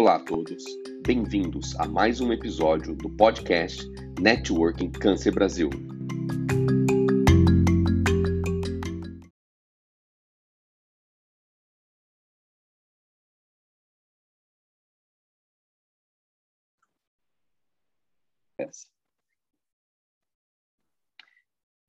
[0.00, 0.64] Olá a todos,
[1.04, 3.84] bem-vindos a mais um episódio do podcast
[4.20, 5.68] Networking Câncer Brasil.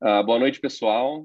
[0.02, 1.22] Uh, boa noite, pessoal.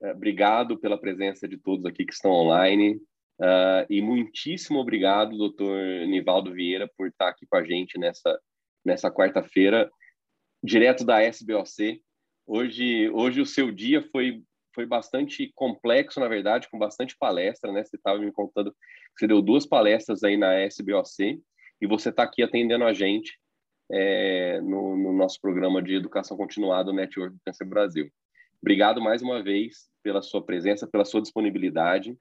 [0.00, 3.00] Uh, obrigado pela presença de todos aqui que estão online.
[3.40, 8.38] Uh, e muitíssimo obrigado, doutor Nivaldo Vieira, por estar aqui com a gente nessa,
[8.84, 9.90] nessa quarta-feira,
[10.62, 12.02] direto da SBOC.
[12.46, 14.42] Hoje, hoje o seu dia foi,
[14.74, 17.82] foi bastante complexo, na verdade, com bastante palestra, né?
[17.82, 21.40] Você estava me contando que você deu duas palestras aí na SBOC
[21.80, 23.38] e você está aqui atendendo a gente
[23.90, 28.10] é, no, no, nosso programa de educação continuada, Network Câncer Brasil.
[28.60, 32.14] Obrigado mais uma vez pela sua presença, pela sua disponibilidade.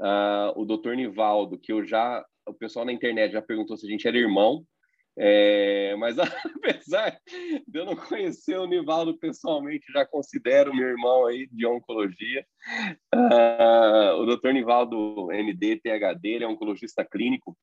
[0.00, 3.90] Uh, o doutor Nivaldo, que eu já, o pessoal na internet já perguntou se a
[3.90, 4.64] gente era irmão,
[5.18, 6.16] é, mas
[6.56, 7.18] apesar
[7.68, 12.46] de eu não conhecer o Nivaldo pessoalmente, já considero meu irmão aí de oncologia.
[13.14, 17.54] Uh, o doutor Nivaldo MD, PhD, ele é oncologista clínico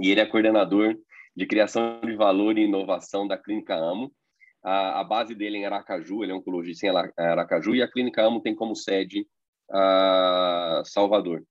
[0.00, 0.96] e ele é coordenador
[1.36, 4.10] de criação de valor e inovação da Clínica Amo.
[4.62, 8.22] A, a base dele é em Aracaju, ele é oncologista em Aracaju, e a Clínica
[8.22, 9.26] Amo tem como sede
[9.70, 11.44] a Salvador.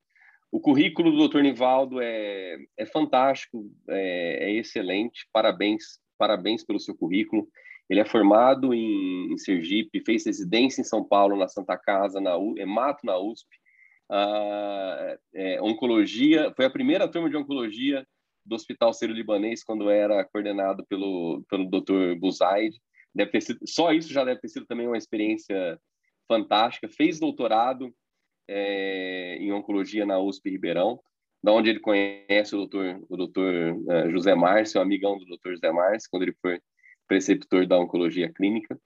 [0.53, 1.41] O currículo do Dr.
[1.41, 7.47] Nivaldo é, é fantástico, é, é, excelente, parabéns, parabéns pelo seu currículo.
[7.89, 12.37] Ele é formado em, em Sergipe, fez residência em São Paulo, na Santa Casa, na
[12.37, 13.49] U, é na USP.
[14.11, 18.05] Ah, é, oncologia, foi a primeira turma de oncologia
[18.45, 22.13] do Hospital Sírio-Libanês quando era coordenado pelo, pelo Dr.
[22.19, 22.79] Buzaid.
[23.15, 25.79] Deve ter sido, só isso já deve ter sido também uma experiência
[26.27, 26.87] fantástica.
[26.87, 27.91] Fez doutorado
[28.47, 30.99] é, em oncologia na USP Ribeirão,
[31.43, 35.71] da onde ele conhece o doutor, o doutor uh, José Márcio, amigão do doutor José
[35.71, 36.59] Márcio, quando ele foi
[37.07, 38.79] preceptor da oncologia clínica.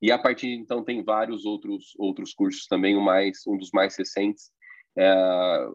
[0.00, 3.70] E a partir de então tem vários outros outros cursos também, o mais um dos
[3.72, 4.50] mais recentes,
[4.96, 5.66] é,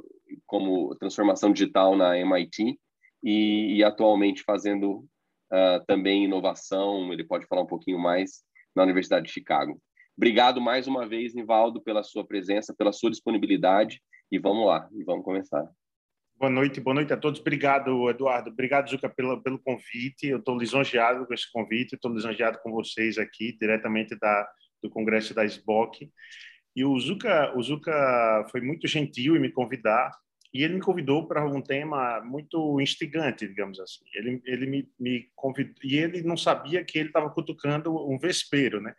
[0.46, 2.80] como transformação digital na MIT,
[3.24, 5.00] e, e atualmente fazendo
[5.52, 8.44] uh, também inovação, ele pode falar um pouquinho mais,
[8.76, 9.82] na Universidade de Chicago.
[10.20, 15.02] Obrigado mais uma vez, Nivaldo, pela sua presença, pela sua disponibilidade, e vamos lá, e
[15.02, 15.66] vamos começar.
[16.36, 17.40] Boa noite, boa noite a todos.
[17.40, 18.50] Obrigado, Eduardo.
[18.50, 20.28] Obrigado, Zuca, pelo, pelo convite.
[20.28, 24.46] Eu estou lisonjeado com esse convite, estou lisonjeado com vocês aqui, diretamente da,
[24.84, 26.12] do Congresso da SBOC.
[26.76, 30.12] E o Zuca, o Zuca foi muito gentil em me convidar
[30.54, 34.04] e ele me convidou para um tema muito instigante, digamos assim.
[34.14, 38.82] Ele, ele me, me convidou, e ele não sabia que ele estava cutucando um vespeiro,
[38.82, 38.94] né?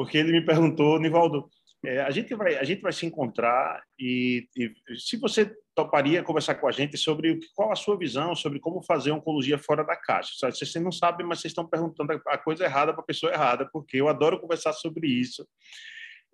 [0.00, 1.46] Porque ele me perguntou, Nivaldo,
[1.84, 6.54] é, a gente vai a gente vai se encontrar e, e, se você toparia conversar
[6.54, 10.50] com a gente sobre qual a sua visão sobre como fazer oncologia fora da caixa.
[10.50, 13.98] Vocês não sabem, mas vocês estão perguntando a coisa errada para a pessoa errada, porque
[13.98, 15.46] eu adoro conversar sobre isso.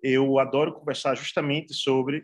[0.01, 2.23] Eu adoro conversar justamente sobre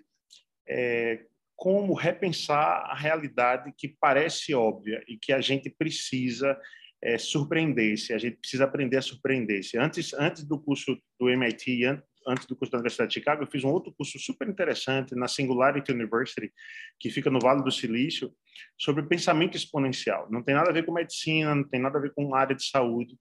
[0.66, 1.26] é,
[1.58, 6.58] como repensar a realidade que parece óbvia e que a gente precisa
[7.04, 9.78] é, surpreender-se, a gente precisa aprender a surpreender-se.
[9.78, 11.84] Antes, antes do curso do MIT,
[12.26, 15.28] antes do curso da Universidade de Chicago, eu fiz um outro curso super interessante na
[15.28, 16.50] Singularity University,
[16.98, 18.34] que fica no Vale do Silício,
[18.78, 20.30] sobre pensamento exponencial.
[20.32, 22.66] Não tem nada a ver com medicina, não tem nada a ver com área de
[22.66, 23.18] saúde.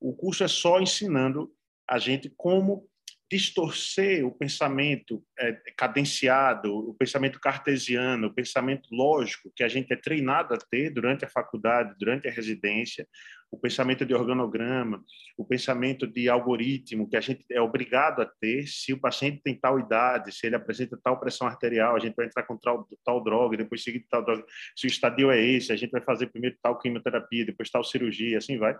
[0.00, 1.52] O curso é só ensinando
[1.88, 2.88] a gente como
[3.30, 9.96] distorcer o pensamento é, cadenciado, o pensamento cartesiano, o pensamento lógico que a gente é
[9.96, 13.06] treinado a ter durante a faculdade, durante a residência,
[13.48, 15.04] o pensamento de organograma,
[15.36, 18.66] o pensamento de algoritmo que a gente é obrigado a ter.
[18.66, 22.26] Se o paciente tem tal idade, se ele apresenta tal pressão arterial, a gente vai
[22.26, 24.44] entrar com tal, tal droga, depois seguir tal droga.
[24.76, 28.38] Se o estadio é esse, a gente vai fazer primeiro tal quimioterapia, depois tal cirurgia,
[28.38, 28.76] assim vai.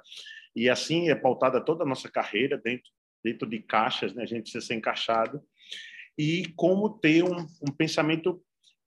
[0.56, 2.90] E assim é pautada toda a nossa carreira dentro
[3.22, 4.22] dentro de caixas, né?
[4.22, 5.42] a gente precisa ser encaixado,
[6.18, 8.42] e como ter um, um pensamento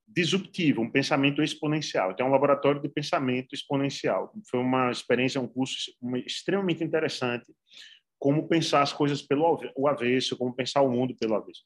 [0.06, 2.12] disruptivo, um pensamento exponencial.
[2.12, 4.32] Então, é um laboratório de pensamento exponencial.
[4.48, 5.92] Foi uma experiência, um curso
[6.24, 7.52] extremamente interessante,
[8.18, 9.58] como pensar as coisas pelo
[9.88, 11.62] avesso, como pensar o mundo pelo avesso.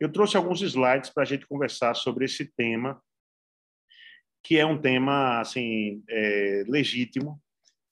[0.00, 3.00] Eu trouxe alguns slides para a gente conversar sobre esse tema,
[4.42, 7.40] que é um tema assim é, legítimo,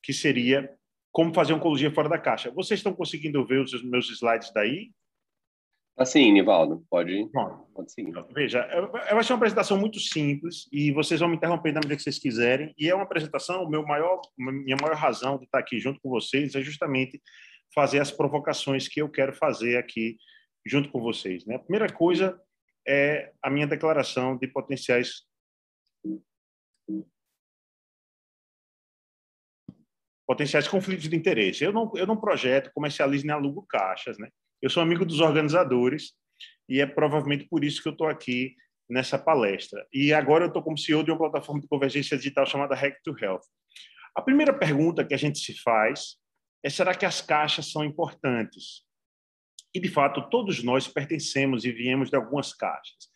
[0.02, 0.76] que seria
[1.12, 2.50] como fazer oncologia fora da caixa.
[2.50, 4.90] Vocês estão conseguindo ver os meus slides daí?
[5.98, 8.14] Assim, Nivaldo, pode, Bom, pode seguir.
[8.32, 8.66] Veja,
[9.12, 12.18] vai ser uma apresentação muito simples e vocês vão me interromper na medida que vocês
[12.18, 12.74] quiserem.
[12.78, 16.54] E é uma apresentação, meu maior, minha maior razão de estar aqui junto com vocês
[16.54, 17.20] é justamente
[17.74, 20.16] fazer as provocações que eu quero fazer aqui
[20.64, 21.44] junto com vocês.
[21.44, 21.56] Né?
[21.56, 22.40] A primeira coisa
[22.86, 25.22] é a minha declaração de potenciais
[30.30, 31.64] potenciais conflitos de interesse.
[31.64, 34.28] Eu não, eu não projeto, comercializo nem alugo caixas, né?
[34.62, 36.12] Eu sou amigo dos organizadores
[36.68, 38.54] e é provavelmente por isso que eu estou aqui
[38.88, 39.84] nessa palestra.
[39.92, 43.12] E agora eu estou como CEO de uma plataforma de convergência digital chamada Hack to
[43.20, 43.40] Health.
[44.14, 46.16] A primeira pergunta que a gente se faz
[46.64, 48.84] é: será que as caixas são importantes?
[49.74, 53.10] E, de fato, todos nós pertencemos e viemos de algumas caixas.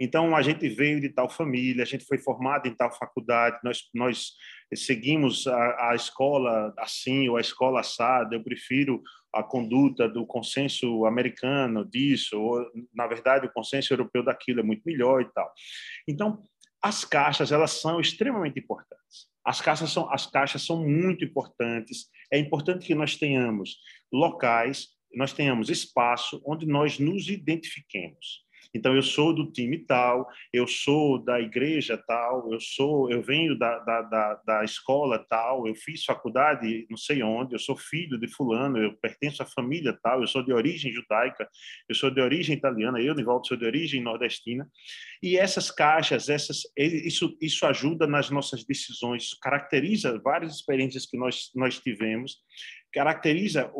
[0.00, 3.82] Então, a gente veio de tal família, a gente foi formado em tal faculdade, nós,
[3.92, 4.32] nós
[4.72, 9.02] seguimos a, a escola assim ou a escola assada, eu prefiro
[9.34, 12.64] a conduta do consenso americano disso, ou,
[12.94, 15.52] na verdade, o consenso europeu daquilo é muito melhor e tal.
[16.06, 16.42] Então,
[16.80, 19.26] as caixas, elas são extremamente importantes.
[19.44, 22.06] As caixas são, as caixas são muito importantes.
[22.32, 23.78] É importante que nós tenhamos
[24.12, 28.48] locais, nós tenhamos espaço onde nós nos identifiquemos.
[28.74, 33.58] Então, eu sou do time tal, eu sou da igreja tal, eu sou, eu venho
[33.58, 38.18] da, da, da, da, escola tal, eu fiz faculdade não sei onde, eu sou filho
[38.18, 41.48] de fulano, eu pertenço à família tal, eu sou de origem judaica,
[41.88, 44.68] eu sou de origem italiana, eu, Nivaldo, sou de origem nordestina.
[45.22, 51.50] E essas caixas, essas, isso, isso ajuda nas nossas decisões, caracteriza várias experiências que nós,
[51.54, 52.36] nós tivemos,
[52.92, 53.70] caracteriza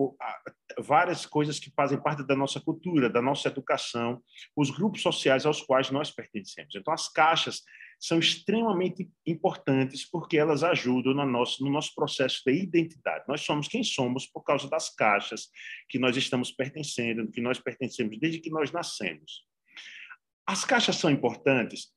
[0.78, 4.22] várias coisas que fazem parte da nossa cultura, da nossa educação,
[4.56, 6.75] os grupos sociais aos quais nós pertencemos.
[6.75, 7.62] Então, as caixas
[8.00, 13.25] são extremamente importantes porque elas ajudam no nosso, no nosso processo de identidade.
[13.26, 15.49] Nós somos quem somos por causa das caixas
[15.88, 19.44] que nós estamos pertencendo, que nós pertencemos desde que nós nascemos.
[20.46, 21.88] As caixas são importantes.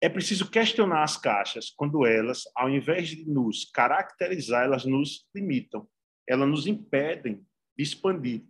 [0.00, 5.88] É preciso questionar as caixas quando elas, ao invés de nos caracterizar, elas nos limitam,
[6.28, 7.40] elas nos impedem
[7.76, 8.42] de expandir.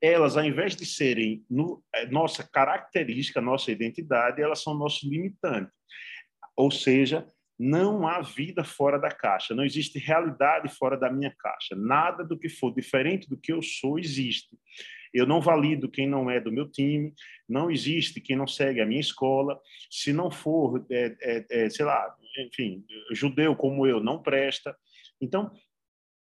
[0.00, 5.70] Elas, ao invés de serem no, é, nossa característica, nossa identidade, elas são nosso limitante.
[6.56, 11.76] Ou seja, não há vida fora da caixa, não existe realidade fora da minha caixa.
[11.76, 14.58] Nada do que for diferente do que eu sou existe.
[15.14, 17.12] Eu não valido quem não é do meu time,
[17.48, 19.60] não existe quem não segue a minha escola.
[19.90, 24.74] Se não for, é, é, é, sei lá, enfim, judeu como eu, não presta.
[25.20, 25.52] Então,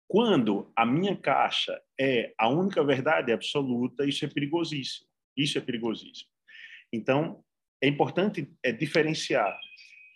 [0.09, 5.07] quando a minha caixa é a única verdade absoluta, isso é perigosíssimo.
[5.37, 6.31] Isso é perigosíssimo.
[6.93, 7.45] Então,
[7.83, 9.57] é importante é, diferenciar.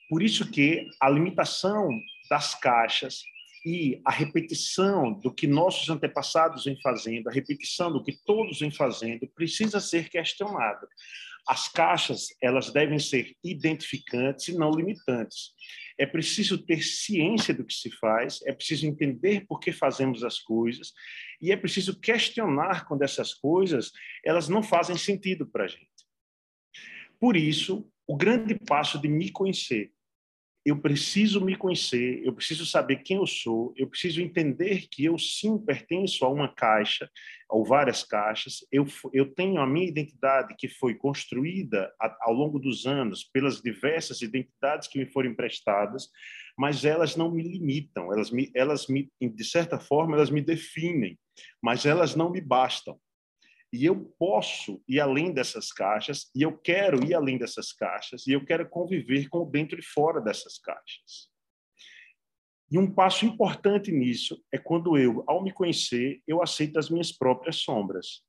[0.08, 1.90] Por isso que a limitação
[2.30, 3.22] das caixas
[3.64, 8.70] e a repetição do que nossos antepassados vêm fazendo, a repetição do que todos vêm
[8.70, 10.88] fazendo, precisa ser questionada.
[11.46, 15.50] As caixas, elas devem ser identificantes e não limitantes.
[15.98, 20.38] É preciso ter ciência do que se faz, é preciso entender por que fazemos as
[20.38, 20.92] coisas
[21.40, 23.90] e é preciso questionar quando essas coisas,
[24.24, 25.88] elas não fazem sentido para a gente.
[27.18, 29.92] Por isso, o grande passo de me conhecer,
[30.64, 35.18] eu preciso me conhecer, eu preciso saber quem eu sou, eu preciso entender que eu
[35.18, 37.10] sim pertenço a uma caixa,
[37.50, 42.86] ou várias caixas, eu, eu tenho a minha identidade que foi construída ao longo dos
[42.86, 46.08] anos pelas diversas identidades que me foram emprestadas,
[46.56, 51.18] mas elas não me limitam, elas, me, elas me, de certa forma, elas me definem,
[51.62, 52.98] mas elas não me bastam.
[53.72, 58.32] E eu posso ir além dessas caixas, e eu quero ir além dessas caixas, e
[58.32, 61.30] eu quero conviver com dentro e fora dessas caixas.
[62.70, 67.12] E um passo importante nisso é quando eu, ao me conhecer, eu aceito as minhas
[67.12, 68.22] próprias sombras.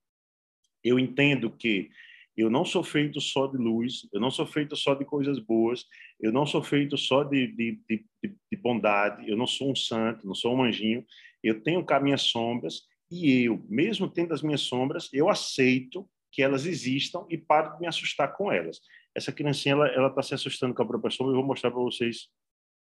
[0.83, 1.89] Eu entendo que
[2.35, 5.85] eu não sou feito só de luz, eu não sou feito só de coisas boas,
[6.19, 10.25] eu não sou feito só de, de, de, de bondade, eu não sou um santo,
[10.25, 11.05] não sou um anjinho,
[11.43, 12.81] eu tenho cá minhas sombras
[13.13, 17.81] e eu, mesmo tendo as minhas sombras, eu aceito que elas existam e paro de
[17.81, 18.81] me assustar com elas.
[19.13, 22.29] Essa criancinha, ela está se assustando com a própria sombra, eu vou mostrar para vocês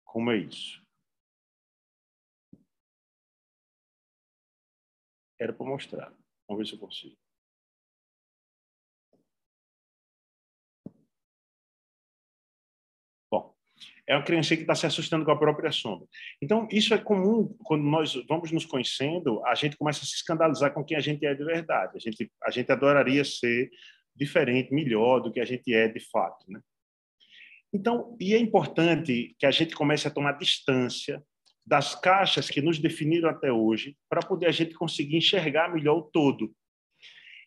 [0.05, 0.83] como é isso.
[5.39, 6.15] Era para mostrar.
[6.49, 7.22] Vamos ver se eu consigo.
[14.07, 16.07] É uma criança que está se assustando com a própria sombra.
[16.41, 20.73] Então, isso é comum quando nós vamos nos conhecendo, a gente começa a se escandalizar
[20.73, 21.93] com quem a gente é de verdade.
[21.97, 23.71] A gente, a gente adoraria ser
[24.15, 26.45] diferente, melhor do que a gente é de fato.
[26.49, 26.61] Né?
[27.73, 31.23] Então, e é importante que a gente comece a tomar distância
[31.65, 36.03] das caixas que nos definiram até hoje, para poder a gente conseguir enxergar melhor o
[36.03, 36.53] todo.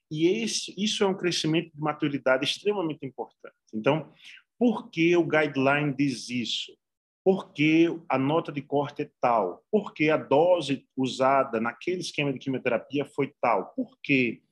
[0.09, 3.55] E esse, isso é um crescimento de maturidade extremamente importante.
[3.73, 4.13] Então,
[4.57, 6.75] por que o guideline diz isso?
[7.23, 9.63] Por que a nota de corte é tal?
[9.71, 13.73] Por que a dose usada naquele esquema de quimioterapia foi tal?
[13.75, 14.43] Por que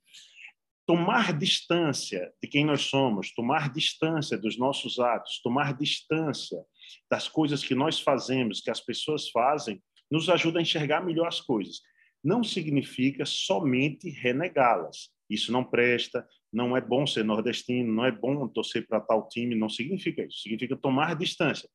[0.86, 6.66] tomar distância de quem nós somos, tomar distância dos nossos atos, tomar distância
[7.10, 9.82] das coisas que nós fazemos, que as pessoas fazem,
[10.12, 11.82] nos ajuda a enxergar melhor as coisas.
[12.24, 15.10] Não significa somente renegá-las.
[15.30, 19.56] Isso não presta, não é bom ser nordestino, não é bom torcer para tal time,
[19.56, 20.40] não significa isso.
[20.40, 21.68] Significa tomar distância.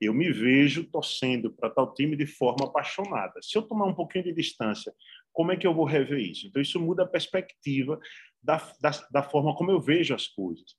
[0.00, 3.40] Eu me vejo torcendo para tal time de forma apaixonada.
[3.42, 4.92] Se eu tomar um pouquinho de distância,
[5.32, 6.46] como é que eu vou rever isso?
[6.46, 8.00] Então, isso muda a perspectiva
[8.42, 10.74] da, da, da forma como eu vejo as coisas,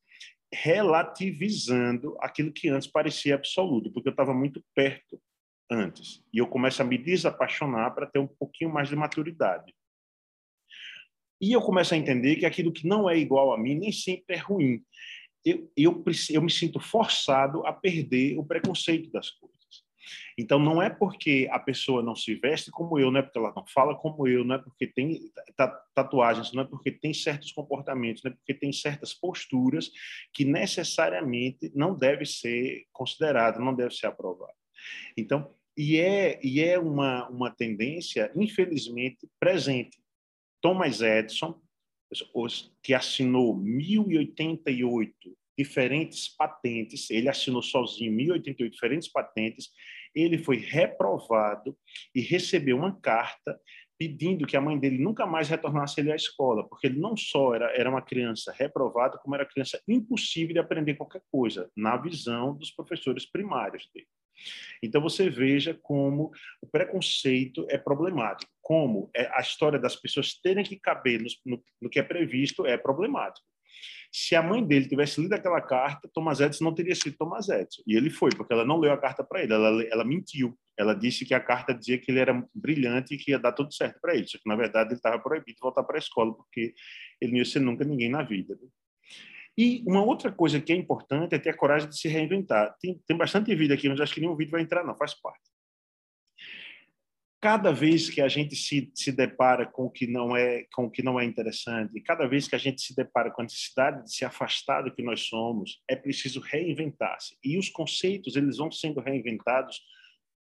[0.52, 5.22] relativizando aquilo que antes parecia absoluto, porque eu estava muito perto
[5.72, 6.22] antes.
[6.34, 9.74] E eu começo a me desapaixonar para ter um pouquinho mais de maturidade.
[11.44, 14.36] E eu começo a entender que aquilo que não é igual a mim nem sempre
[14.36, 14.82] é ruim
[15.46, 19.54] eu, eu, eu me sinto forçado a perder o preconceito das coisas.
[20.38, 23.54] Então, não é porque a pessoa não se veste como eu, não é porque ela
[23.56, 25.32] não fala como eu, não é porque tem
[25.94, 29.92] tatuagens, não é porque tem certos comportamentos, não é porque tem certas posturas
[30.34, 34.54] que necessariamente não deve ser considerado, não deve ser aprovado.
[35.16, 40.03] Então, e é, e é uma, uma tendência, infelizmente, presente.
[40.64, 41.62] Thomas Edison,
[42.82, 49.70] que assinou 1088 diferentes patentes, ele assinou sozinho 1088 diferentes patentes,
[50.16, 51.78] ele foi reprovado
[52.16, 53.60] e recebeu uma carta
[54.00, 57.54] pedindo que a mãe dele nunca mais retornasse ele à escola, porque ele não só
[57.54, 62.56] era, era uma criança reprovada, como era criança impossível de aprender qualquer coisa, na visão
[62.56, 64.08] dos professores primários dele.
[64.82, 70.64] Então você veja como o preconceito é problemático, como é a história das pessoas terem
[70.64, 73.46] que caber no, no, no que é previsto é problemático.
[74.16, 77.82] Se a mãe dele tivesse lido aquela carta, Thomas Edison não teria sido Thomas Edison.
[77.88, 80.56] E ele foi, porque ela não leu a carta para ele, ela, ela mentiu.
[80.78, 83.74] Ela disse que a carta dizia que ele era brilhante e que ia dar tudo
[83.74, 84.28] certo para ele.
[84.28, 86.76] Só que, na verdade, ele estava proibido de voltar para a escola, porque
[87.20, 88.56] ele não ia ser nunca ninguém na vida.
[89.58, 92.76] E uma outra coisa que é importante é ter a coragem de se reinventar.
[92.80, 95.42] Tem, tem bastante vídeo aqui, mas acho que nenhum vídeo vai entrar, não, faz parte.
[97.40, 100.90] Cada vez que a gente se, se depara com o que não é com o
[100.90, 104.16] que não é interessante, cada vez que a gente se depara com a necessidade de
[104.16, 107.38] se afastar do que nós somos, é preciso reinventar-se.
[107.44, 109.82] E os conceitos eles vão sendo reinventados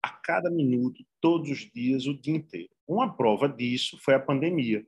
[0.03, 2.70] a cada minuto, todos os dias, o dia inteiro.
[2.88, 4.86] Uma prova disso foi a pandemia.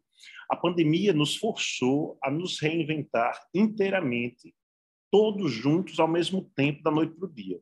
[0.54, 4.54] A pandemia nos forçou a nos reinventar inteiramente,
[5.12, 7.60] todos juntos ao mesmo tempo, da noite para o dia.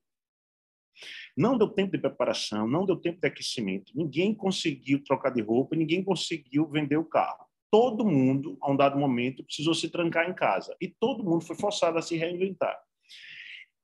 [1.37, 5.73] Não deu tempo de preparação, não deu tempo de aquecimento, ninguém conseguiu trocar de roupa,
[5.73, 7.45] ninguém conseguiu vender o carro.
[7.71, 11.55] Todo mundo, a um dado momento, precisou se trancar em casa e todo mundo foi
[11.55, 12.77] forçado a se reinventar.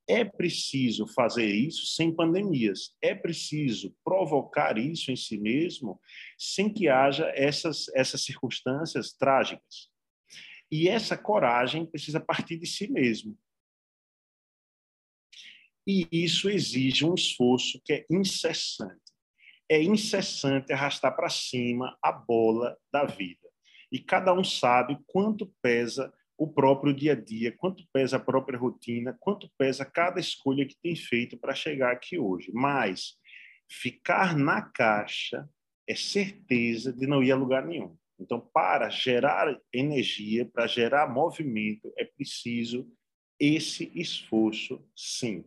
[0.08, 2.96] É preciso fazer isso sem pandemias.
[3.02, 6.00] É preciso provocar isso em si mesmo
[6.38, 9.90] sem que haja essas, essas circunstâncias trágicas.
[10.72, 13.38] E essa coragem precisa partir de si mesmo.
[15.86, 19.14] E isso exige um esforço que é incessante.
[19.70, 23.48] É incessante arrastar para cima a bola da vida.
[23.90, 28.60] E cada um sabe quanto pesa o próprio dia a dia, quanto pesa a própria
[28.60, 32.51] rotina, quanto pesa cada escolha que tem feito para chegar aqui hoje.
[32.53, 33.15] Mas
[33.67, 35.50] ficar na caixa
[35.88, 37.98] é certeza de não ir a lugar nenhum.
[38.20, 42.88] Então, para gerar energia, para gerar movimento, é preciso
[43.39, 45.46] esse esforço, sim.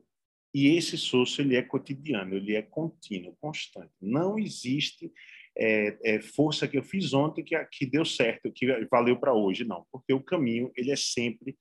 [0.52, 3.92] E esse esforço ele é cotidiano, ele é contínuo, constante.
[4.00, 5.12] Não existe
[5.56, 9.64] é, é, força que eu fiz ontem que, que deu certo, que valeu para hoje,
[9.64, 11.56] não, porque o caminho ele é sempre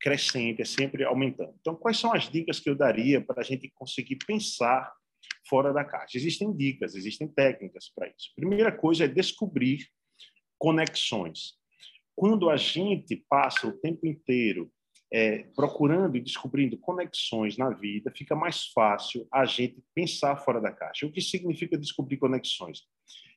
[0.00, 1.54] crescente, é sempre aumentando.
[1.60, 4.92] Então, quais são as dicas que eu daria para a gente conseguir pensar
[5.48, 6.18] fora da caixa?
[6.18, 8.32] Existem dicas, existem técnicas para isso.
[8.34, 9.86] Primeira coisa é descobrir
[10.58, 11.54] conexões.
[12.16, 14.70] Quando a gente passa o tempo inteiro
[15.12, 20.72] é, procurando e descobrindo conexões na vida, fica mais fácil a gente pensar fora da
[20.72, 21.06] caixa.
[21.06, 22.80] O que significa descobrir conexões?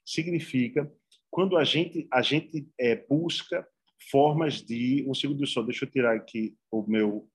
[0.05, 0.91] Significa
[1.31, 3.67] quando a gente a gente é, busca
[4.09, 7.29] formas de um segundo só deixa eu tirar aqui o meu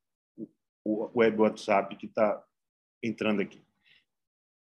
[0.82, 2.42] o web WhatsApp que está
[3.02, 3.62] entrando aqui.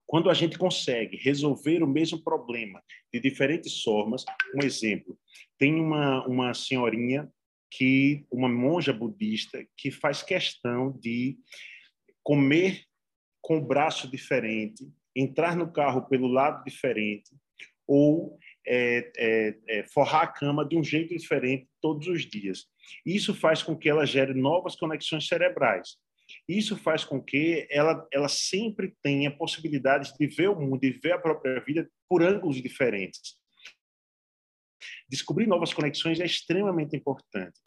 [0.05, 2.83] Quando a gente consegue resolver o mesmo problema
[3.13, 5.17] de diferentes formas um exemplo
[5.57, 7.31] tem uma uma senhorinha
[7.71, 11.37] que uma monja budista que faz questão de
[12.21, 12.83] comer
[13.41, 17.35] com o braço diferente entrar no carro pelo lado diferente
[17.87, 22.65] ou é, é, é, forrar a cama de um jeito diferente todos os dias.
[23.05, 25.97] Isso faz com que ela gere novas conexões cerebrais.
[26.47, 31.13] Isso faz com que ela, ela sempre tenha possibilidades de ver o mundo e ver
[31.13, 33.37] a própria vida por ângulos diferentes.
[35.09, 37.59] Descobrir novas conexões é extremamente importante.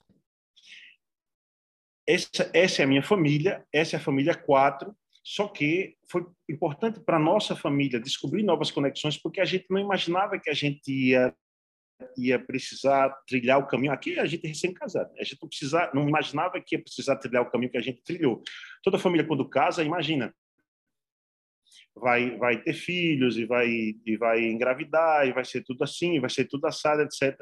[2.07, 4.97] Essa, essa é a minha família, essa é a família 4,
[5.29, 10.39] Só que foi importante para nossa família descobrir novas conexões, porque a gente não imaginava
[10.39, 11.35] que a gente ia
[12.17, 13.93] ia precisar trilhar o caminho.
[13.93, 17.51] Aqui a gente é recém-casado, a gente não, não imaginava que ia precisar trilhar o
[17.51, 18.41] caminho que a gente trilhou.
[18.85, 20.33] Toda família, quando casa, imagina,
[21.97, 23.69] vai, vai ter filhos e vai,
[24.05, 27.37] e vai engravidar, e vai ser tudo assim, vai ser tudo assado, etc.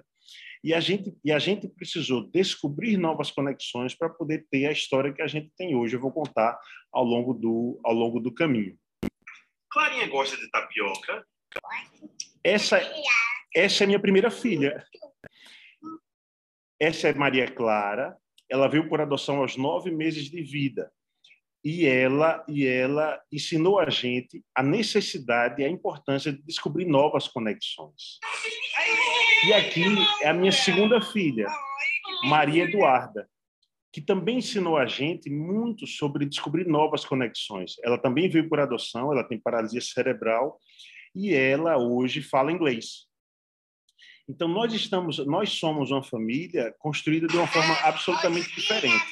[0.65, 5.13] E a gente, e a gente precisou descobrir novas conexões para poder ter a história
[5.13, 5.95] que a gente tem hoje.
[5.95, 6.59] Eu vou contar
[6.91, 8.75] ao longo do, ao longo do caminho.
[9.71, 11.23] Clarinha gosta de tapioca?
[12.43, 12.81] Essa,
[13.55, 14.83] essa é minha primeira filha.
[16.81, 18.17] Essa é Maria Clara.
[18.49, 20.91] Ela veio por adoção aos nove meses de vida.
[21.63, 27.29] E ela, e ela ensinou a gente a necessidade e a importância de descobrir novas
[27.29, 28.19] conexões.
[29.47, 29.85] E aqui
[30.23, 31.47] é a minha segunda filha,
[32.25, 33.29] Maria Eduarda,
[33.93, 37.75] que também ensinou a gente muito sobre descobrir novas conexões.
[37.85, 40.59] Ela também veio por adoção, ela tem paralisia cerebral
[41.15, 43.07] e ela hoje fala inglês.
[44.27, 49.05] Então nós estamos, nós somos uma família construída de uma forma absolutamente diferente.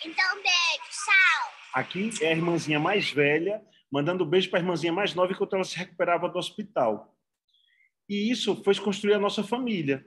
[0.00, 0.34] Tem Então.
[1.74, 3.60] Aqui é a irmãzinha mais velha
[3.90, 7.16] mandando beijo para a irmãzinha mais nova enquanto ela se recuperava do hospital.
[8.08, 10.06] E isso foi construir a nossa família,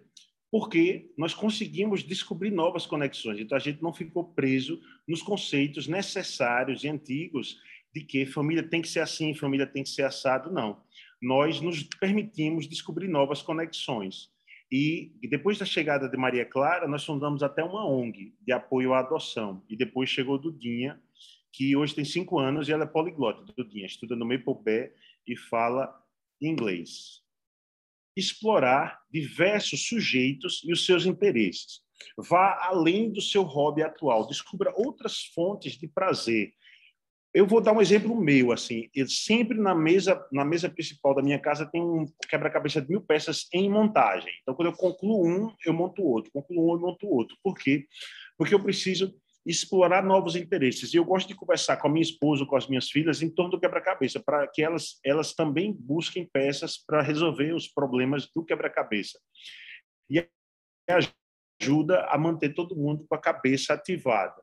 [0.51, 3.39] porque nós conseguimos descobrir novas conexões.
[3.39, 7.59] Então a gente não ficou preso nos conceitos necessários e antigos
[7.93, 10.81] de que família tem que ser assim, família tem que ser assado, não.
[11.21, 14.29] Nós nos permitimos descobrir novas conexões.
[14.71, 18.99] E depois da chegada de Maria Clara, nós fundamos até uma ONG de apoio à
[18.99, 19.63] adoção.
[19.69, 21.01] E depois chegou Dudinha,
[21.57, 24.91] que hoje tem cinco anos e ela é poliglota, Dudinha, estuda no Maple Bay
[25.25, 25.91] e fala
[26.39, 27.23] inglês.
[28.15, 31.81] Explorar diversos sujeitos e os seus interesses.
[32.15, 36.53] Vá além do seu hobby atual, descubra outras fontes de prazer,
[37.33, 41.21] eu vou dar um exemplo meu, assim, eu sempre na mesa, na mesa principal da
[41.21, 44.31] minha casa tem um quebra-cabeça de mil peças em montagem.
[44.41, 47.37] Então, quando eu concluo um, eu monto outro, concluo um, eu monto outro.
[47.43, 47.85] Por quê?
[48.37, 49.13] Porque eu preciso
[49.47, 50.93] explorar novos interesses.
[50.93, 53.51] E eu gosto de conversar com a minha esposa, com as minhas filhas, em torno
[53.51, 59.17] do quebra-cabeça, para que elas, elas também busquem peças para resolver os problemas do quebra-cabeça.
[60.09, 60.27] E
[61.61, 64.35] ajuda a manter todo mundo com a cabeça ativada.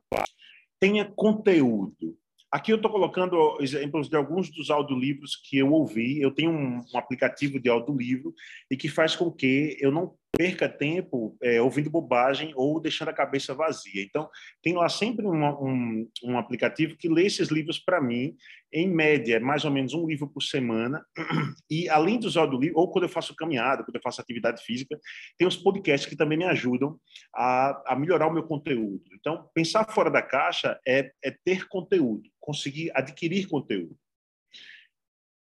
[0.79, 2.17] Tenha conteúdo.
[2.51, 6.21] Aqui eu estou colocando exemplos de alguns dos audiolivros que eu ouvi.
[6.21, 8.33] Eu tenho um, um aplicativo de audiolivro
[8.71, 13.13] e que faz com que eu não perca tempo é, ouvindo bobagem ou deixando a
[13.13, 14.03] cabeça vazia.
[14.03, 14.29] Então,
[14.61, 18.35] tem lá sempre um, um aplicativo que lê esses livros para mim,
[18.71, 21.05] em média, mais ou menos um livro por semana.
[21.69, 24.99] E, além dos audiolivros, ou quando eu faço caminhada, quando eu faço atividade física,
[25.37, 26.99] tem os podcasts que também me ajudam
[27.33, 29.03] a, a melhorar o meu conteúdo.
[29.13, 33.97] Então, pensar fora da caixa é, é ter conteúdo, conseguir adquirir conteúdo.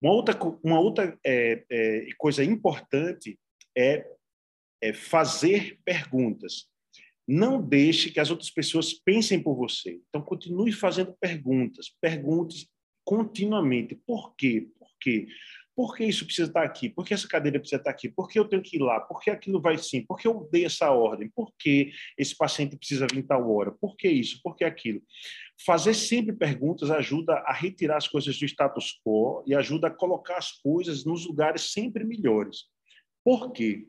[0.00, 3.38] Uma outra, uma outra é, é, coisa importante
[3.76, 4.06] é
[4.80, 6.66] é fazer perguntas.
[7.26, 10.00] Não deixe que as outras pessoas pensem por você.
[10.08, 11.94] Então, continue fazendo perguntas.
[12.00, 12.68] Pergunte
[13.04, 13.94] continuamente.
[14.06, 14.68] Por quê?
[14.78, 15.28] Por quê?
[15.78, 16.88] Por que isso precisa estar aqui?
[16.88, 18.08] Por que essa cadeira precisa estar aqui?
[18.08, 18.98] Por que eu tenho que ir lá?
[18.98, 20.04] Por que aquilo vai sim?
[20.04, 21.30] Por que eu dei essa ordem?
[21.30, 23.70] Por que esse paciente precisa vir tal hora?
[23.70, 24.40] Por que isso?
[24.42, 25.00] Por que aquilo?
[25.64, 30.38] Fazer sempre perguntas ajuda a retirar as coisas do status quo e ajuda a colocar
[30.38, 32.64] as coisas nos lugares sempre melhores.
[33.22, 33.86] Por quê?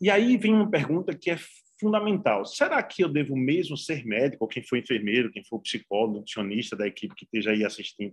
[0.00, 1.38] E aí vem uma pergunta que é
[1.80, 2.44] fundamental.
[2.44, 6.76] Será que eu devo mesmo ser médico, ou quem for enfermeiro, quem for psicólogo, nutricionista
[6.76, 8.12] da equipe que esteja aí assistindo?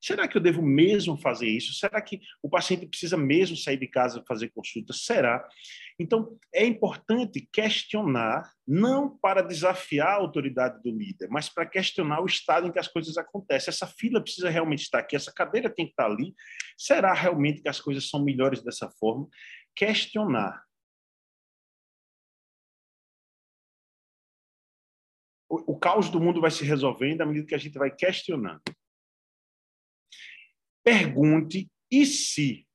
[0.00, 1.72] Será que eu devo mesmo fazer isso?
[1.74, 4.92] Será que o paciente precisa mesmo sair de casa fazer consulta?
[4.92, 5.46] Será?
[5.98, 12.26] Então, é importante questionar, não para desafiar a autoridade do líder, mas para questionar o
[12.26, 13.70] estado em que as coisas acontecem.
[13.70, 16.34] Essa fila precisa realmente estar aqui, essa cadeira tem que estar ali.
[16.76, 19.28] Será realmente que as coisas são melhores dessa forma?
[19.74, 20.66] Questionar
[25.66, 28.62] o, caos do mundo vai se resolvendo à medida que a gente vai questionando.
[30.84, 32.66] Pergunte e se?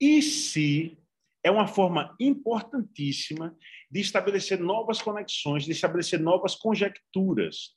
[0.00, 0.98] E se
[1.42, 3.56] é uma forma importantíssima
[3.90, 7.76] de estabelecer novas conexões, de estabelecer novas conjecturas.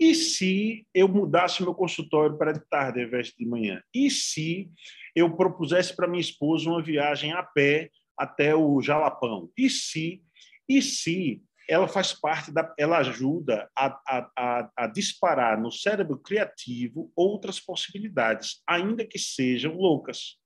[0.00, 3.82] E se eu mudasse meu consultório para de tarde ao invés de manhã?
[3.94, 4.70] E se
[5.14, 9.50] eu propusesse para minha esposa uma viagem a pé até o Jalapão?
[9.56, 10.22] E se?
[10.68, 16.18] E se ela faz parte da, ela ajuda a, a, a, a, disparar no cérebro
[16.18, 20.38] criativo outras possibilidades, ainda que sejam loucas.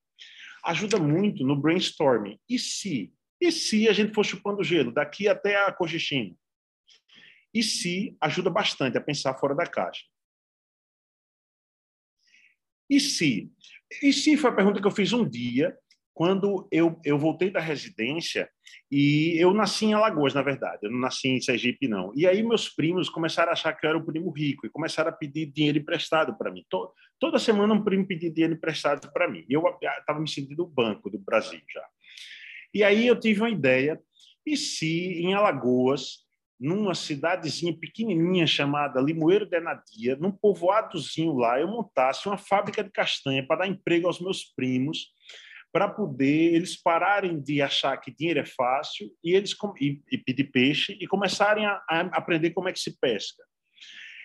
[0.64, 2.38] Ajuda muito no brainstorming.
[2.48, 3.12] E se?
[3.40, 6.34] E se a gente for chupando gelo daqui até a Cochichina?
[7.52, 10.04] E se ajuda bastante a pensar fora da caixa?
[12.88, 13.50] E se?
[14.02, 15.76] E se foi a pergunta que eu fiz um dia,
[16.16, 18.48] quando eu, eu voltei da residência,
[18.90, 22.10] e eu nasci em Alagoas, na verdade, eu não nasci em Sergipe, não.
[22.16, 25.10] E aí meus primos começaram a achar que eu era o primo rico e começaram
[25.10, 26.64] a pedir dinheiro emprestado para mim.
[27.20, 29.44] Toda semana um primo pedia dinheiro emprestado para mim.
[29.46, 29.62] Eu
[29.98, 31.84] estava me sentindo o banco do Brasil já.
[32.72, 34.00] E aí eu tive uma ideia,
[34.46, 36.24] e se em Alagoas
[36.58, 42.90] numa cidadezinha pequenininha chamada Limoeiro de Nadia, num povoadozinho lá, eu montasse uma fábrica de
[42.90, 45.14] castanha para dar emprego aos meus primos,
[45.76, 50.44] para poder eles pararem de achar que dinheiro é fácil e eles e, e pedir
[50.44, 53.44] peixe e começarem a, a, aprender como é que se pesca.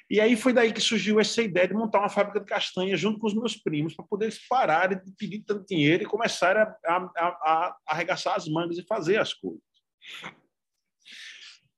[0.10, 3.20] E aí foi daí que surgiu essa ideia de montar uma fábrica de castanha junto
[3.20, 6.74] com os meus primos para poder eles pararem de pedir tanto dinheiro e começarem a,
[6.86, 9.60] a, a arregaçar as mangas e fazer as coisas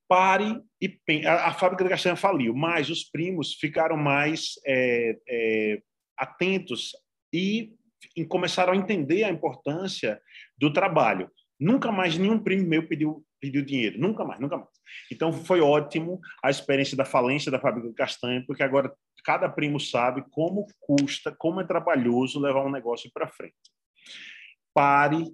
[0.07, 1.25] pare e.
[1.25, 5.81] A, a, fábrica de castanha faliu, mas os primos ficaram mais é, é,
[6.15, 6.91] atentos
[7.33, 7.73] e,
[8.15, 10.21] e, começaram a entender a importância
[10.57, 11.29] do trabalho.
[11.59, 14.69] Nunca mais nenhum primo meu pediu, pediu dinheiro, nunca mais, nunca mais.
[15.11, 19.79] Então foi ótimo a experiência da falência da fábrica de castanha, porque agora cada primo
[19.79, 23.55] sabe como custa, como é trabalhoso levar um negócio para frente.
[24.73, 25.25] Pare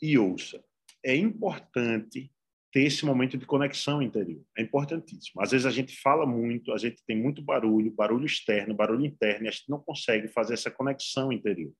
[0.00, 0.62] e ouça.
[1.04, 2.30] É importante
[2.72, 4.42] ter esse momento de conexão interior.
[4.56, 5.42] É importantíssimo.
[5.42, 9.44] Às vezes a gente fala muito, a gente tem muito barulho, barulho externo, barulho interno,
[9.44, 11.72] e a gente não consegue fazer essa conexão interior.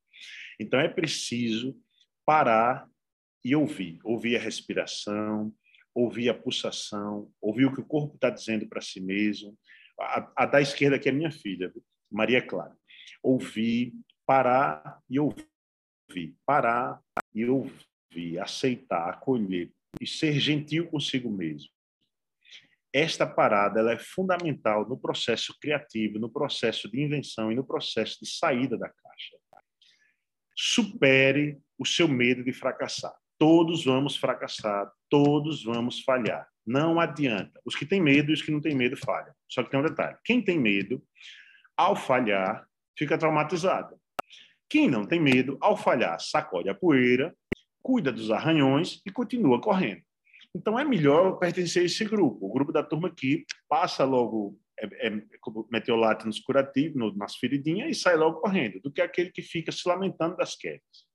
[0.62, 1.77] Então é preciso
[2.25, 2.88] parar
[3.44, 3.98] e ouvir.
[4.05, 5.53] Ouvir a respiração,
[5.94, 9.57] ouvir a pulsação, ouvir o que o corpo está dizendo para si mesmo.
[9.98, 11.72] A, a, da esquerda, que é minha filha,
[12.11, 12.77] Maria Clara.
[13.22, 13.92] Ouvir,
[14.27, 15.48] parar e ouvir.
[16.44, 17.01] Parar
[17.35, 21.70] e ouvir, aceitar, acolher, e ser gentil consigo mesmo.
[22.92, 28.18] Esta parada ela é fundamental no processo criativo, no processo de invenção e no processo
[28.20, 29.41] de saída da caixa.
[30.57, 33.15] Supere o seu medo de fracassar.
[33.38, 36.47] Todos vamos fracassar, todos vamos falhar.
[36.65, 37.61] Não adianta.
[37.65, 39.35] Os que têm medo e os que não têm medo falham.
[39.49, 41.03] Só que tem um detalhe: quem tem medo,
[41.77, 43.97] ao falhar, fica traumatizado.
[44.69, 47.35] Quem não tem medo, ao falhar, sacode a poeira
[47.83, 50.03] cuida dos arranhões e continua correndo.
[50.55, 55.09] Então é melhor pertencer a esse grupo, o grupo da turma que passa logo é,
[55.09, 55.23] é,
[55.71, 59.71] meteolate nos curativos, no, nas feridinhas e sai logo correndo, do que aquele que fica
[59.73, 61.07] se lamentando das quedas.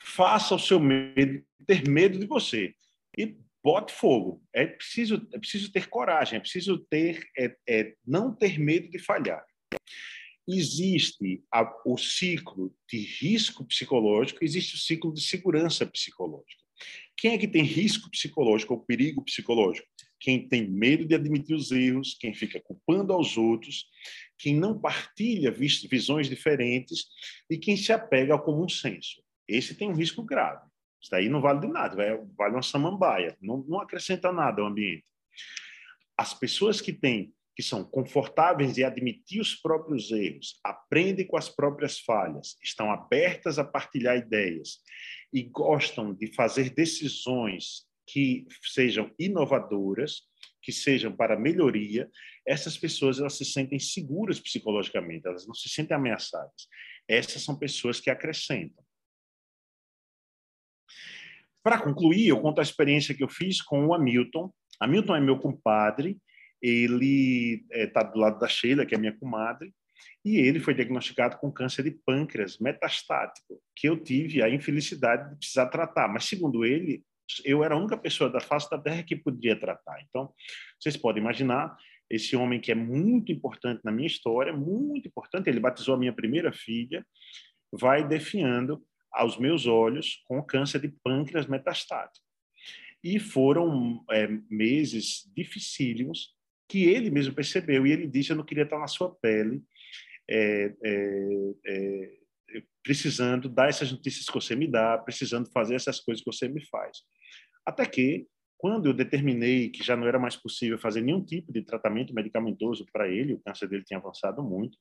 [0.00, 2.74] Faça o seu medo ter medo de você
[3.16, 4.42] e bote fogo.
[4.54, 8.98] É preciso, é preciso ter coragem, é preciso ter, é, é não ter medo de
[8.98, 9.44] falhar
[10.48, 16.64] existe a, o ciclo de risco psicológico, existe o ciclo de segurança psicológica.
[17.16, 19.86] Quem é que tem risco psicológico ou perigo psicológico?
[20.20, 23.86] Quem tem medo de admitir os erros, quem fica culpando aos outros,
[24.38, 27.06] quem não partilha visões diferentes
[27.48, 29.22] e quem se apega ao comum senso.
[29.46, 30.66] Esse tem um risco grave.
[31.00, 31.96] Isso daí não vale de nada,
[32.36, 35.04] vale uma samambaia, não, não acrescenta nada ao ambiente.
[36.16, 41.48] As pessoas que têm que são confortáveis em admitir os próprios erros, aprendem com as
[41.48, 44.78] próprias falhas, estão abertas a partilhar ideias
[45.32, 50.22] e gostam de fazer decisões que sejam inovadoras,
[50.62, 52.10] que sejam para melhoria,
[52.46, 56.68] essas pessoas elas se sentem seguras psicologicamente, elas não se sentem ameaçadas.
[57.06, 58.84] Essas são pessoas que acrescentam.
[61.62, 64.52] Para concluir, eu conto a experiência que eu fiz com o Hamilton.
[64.80, 66.18] Hamilton é meu compadre
[66.62, 69.72] ele está eh, é, do lado da Sheila, que é minha comadre,
[70.24, 75.36] e ele foi diagnosticado com câncer de pâncreas metastático, que eu tive a infelicidade de
[75.38, 76.08] precisar tratar.
[76.08, 77.02] Mas, segundo ele,
[77.44, 80.00] eu era a única pessoa da face da Terra que podia tratar.
[80.08, 80.32] Então,
[80.78, 81.76] vocês podem imaginar
[82.10, 86.12] esse homem que é muito importante na minha história, muito importante, ele batizou a minha
[86.12, 87.06] primeira filha,
[87.72, 92.24] vai definhando aos meus olhos com câncer de pâncreas metastático.
[93.02, 96.34] E foram é, meses dificílimos,
[96.68, 99.62] que ele mesmo percebeu e ele disse: Eu não queria estar na sua pele,
[100.28, 102.18] é, é, é,
[102.82, 106.64] precisando dar essas notícias que você me dá, precisando fazer essas coisas que você me
[106.66, 106.98] faz.
[107.66, 111.62] Até que, quando eu determinei que já não era mais possível fazer nenhum tipo de
[111.62, 114.78] tratamento medicamentoso para ele, o câncer dele tinha avançado muito,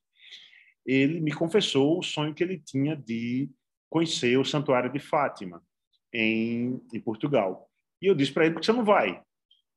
[0.86, 3.50] ele me confessou o sonho que ele tinha de
[3.90, 5.62] conhecer o Santuário de Fátima,
[6.14, 7.70] em, em Portugal.
[8.02, 9.22] E eu disse para ele: Por que você não vai?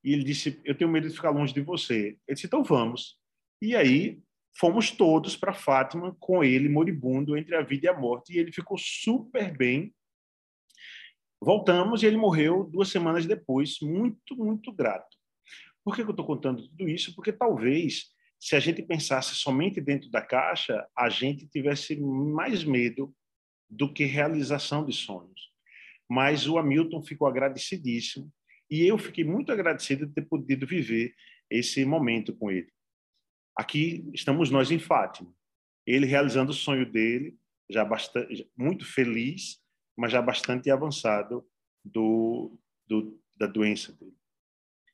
[0.05, 2.17] E ele disse: Eu tenho medo de ficar longe de você.
[2.27, 3.19] Ele disse: Então vamos.
[3.61, 4.19] E aí
[4.59, 8.33] fomos todos para Fátima com ele moribundo entre a vida e a morte.
[8.33, 9.95] E ele ficou super bem.
[11.41, 15.17] Voltamos e ele morreu duas semanas depois, muito, muito grato.
[15.83, 17.15] Por que eu estou contando tudo isso?
[17.15, 23.15] Porque talvez, se a gente pensasse somente dentro da caixa, a gente tivesse mais medo
[23.69, 25.51] do que realização de sonhos.
[26.09, 28.31] Mas o Hamilton ficou agradecidíssimo
[28.71, 31.15] e eu fiquei muito agradecido de ter podido viver
[31.49, 32.71] esse momento com ele.
[33.61, 35.31] Aqui estamos nós em Fátima.
[35.87, 39.63] Ele realizando o sonho dele, já bastante, muito feliz,
[39.95, 41.47] mas já bastante avançado
[41.85, 44.17] do, do, da doença dele.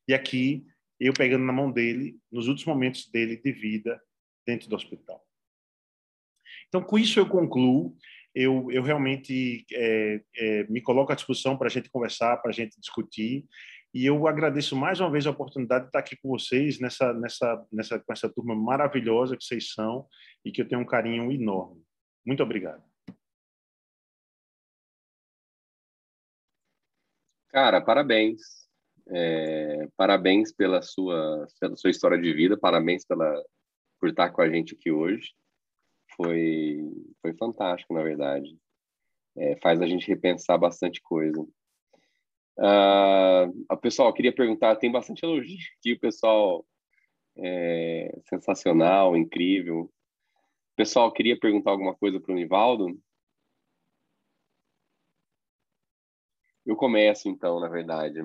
[0.09, 0.67] E aqui
[0.99, 4.03] eu pegando na mão dele nos últimos momentos dele de vida
[4.45, 5.25] dentro do hospital.
[6.67, 7.97] Então, com isso eu concluo.
[8.35, 12.55] Eu, eu realmente é, é, me coloco à disposição para a gente conversar, para a
[12.55, 13.47] gente discutir.
[13.95, 17.67] E eu agradeço mais uma vez a oportunidade de estar aqui com vocês nessa, nessa,
[17.73, 20.07] nessa, com essa turma maravilhosa que vocês são
[20.45, 21.83] e que eu tenho um carinho enorme.
[22.25, 22.83] Muito obrigado.
[27.49, 28.67] Cara, parabéns.
[29.09, 33.43] É, parabéns pela sua, pela sua história de vida, parabéns pela,
[34.01, 35.33] por estar com a gente aqui hoje.
[36.17, 36.79] Foi,
[37.23, 38.59] foi fantástico, na verdade.
[39.37, 41.47] É, faz a gente repensar bastante coisa.
[42.59, 46.65] Uh, pessoal, queria perguntar, tem bastante elogio aqui, o pessoal
[47.37, 49.91] é, sensacional, incrível.
[50.75, 52.99] Pessoal, queria perguntar alguma coisa para o Nivaldo?
[56.65, 58.21] Eu começo, então, na verdade.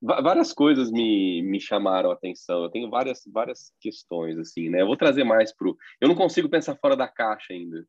[0.00, 2.62] várias coisas me, me chamaram a atenção.
[2.62, 4.82] Eu tenho várias, várias questões, assim, né?
[4.82, 5.68] Eu vou trazer mais para
[6.00, 7.84] Eu não consigo pensar fora da caixa ainda.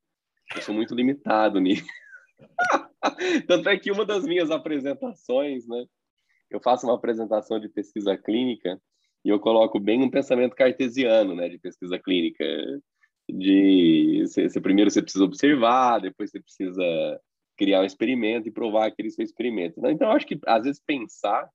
[0.56, 1.86] Eu sou muito limitado nisso.
[3.48, 5.86] Tanto é que uma das minhas apresentações, né?
[6.50, 8.80] Eu faço uma apresentação de pesquisa clínica
[9.24, 11.50] e eu coloco bem um pensamento cartesiano, né?
[11.50, 12.44] De pesquisa clínica.
[13.30, 17.20] De você, primeiro você precisa observar, depois você precisa
[17.58, 19.80] criar um experimento e provar aquele seu experimento.
[19.80, 19.92] Né?
[19.92, 21.48] Então, eu acho que às vezes pensar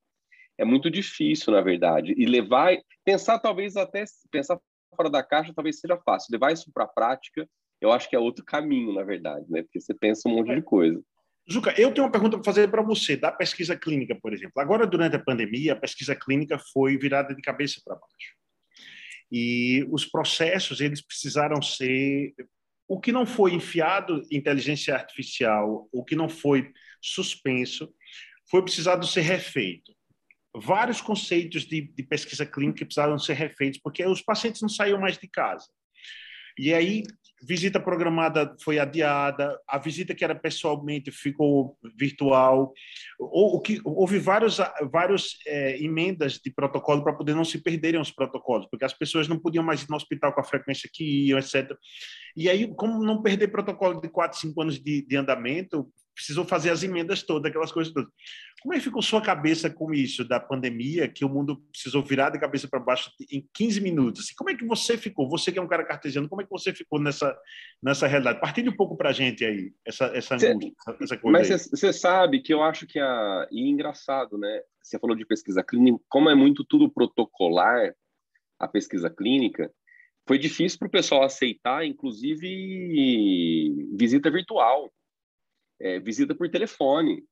[0.57, 4.59] é muito difícil, na verdade, e levar, pensar talvez até pensar
[4.95, 6.31] fora da caixa talvez seja fácil.
[6.31, 7.47] Levar isso para a prática,
[7.79, 9.61] eu acho que é outro caminho, na verdade, né?
[9.61, 10.99] Porque você pensa um monte de coisa.
[11.49, 14.59] Juca, eu tenho uma pergunta para fazer para você, da pesquisa clínica, por exemplo.
[14.61, 18.35] Agora, durante a pandemia, a pesquisa clínica foi virada de cabeça para baixo.
[19.31, 22.33] E os processos, eles precisaram ser...
[22.89, 27.93] O que não foi enfiado inteligência artificial, o que não foi suspenso,
[28.49, 29.93] foi precisado ser refeito.
[30.55, 35.17] Vários conceitos de, de pesquisa clínica precisaram ser refeitos, porque os pacientes não saíam mais
[35.17, 35.67] de casa.
[36.57, 37.03] E aí
[37.41, 42.73] visita programada foi adiada, a visita que era pessoalmente ficou virtual,
[43.19, 44.57] ou, que, houve vários,
[44.91, 49.27] vários é, emendas de protocolo para poder não se perderem os protocolos, porque as pessoas
[49.27, 51.71] não podiam mais ir no hospital com a frequência que iam, etc.
[52.35, 56.71] E aí, como não perder protocolo de 4, 5 anos de, de andamento, precisou fazer
[56.71, 58.09] as emendas todas, aquelas coisas todas.
[58.59, 62.31] Como é que ficou sua cabeça com isso da pandemia, que o mundo precisou virar
[62.31, 64.23] de cabeça para baixo em 15 minutos?
[64.23, 65.29] Assim, como é que você ficou?
[65.29, 67.37] Você que é um cara cartesiano, como é que você ficou nessa,
[67.81, 68.41] nessa realidade?
[68.41, 70.57] Partilhe um pouco para a gente aí, essa, essa, cê,
[70.99, 71.31] essa coisa.
[71.31, 73.47] Mas você sabe que eu acho que a.
[73.51, 74.61] E engraçado, né?
[74.81, 77.93] Você falou de pesquisa clínica, como é muito tudo protocolar,
[78.57, 79.71] a pesquisa clínica,
[80.27, 84.91] foi difícil para o pessoal aceitar, inclusive visita virtual
[85.79, 87.23] é, visita por telefone.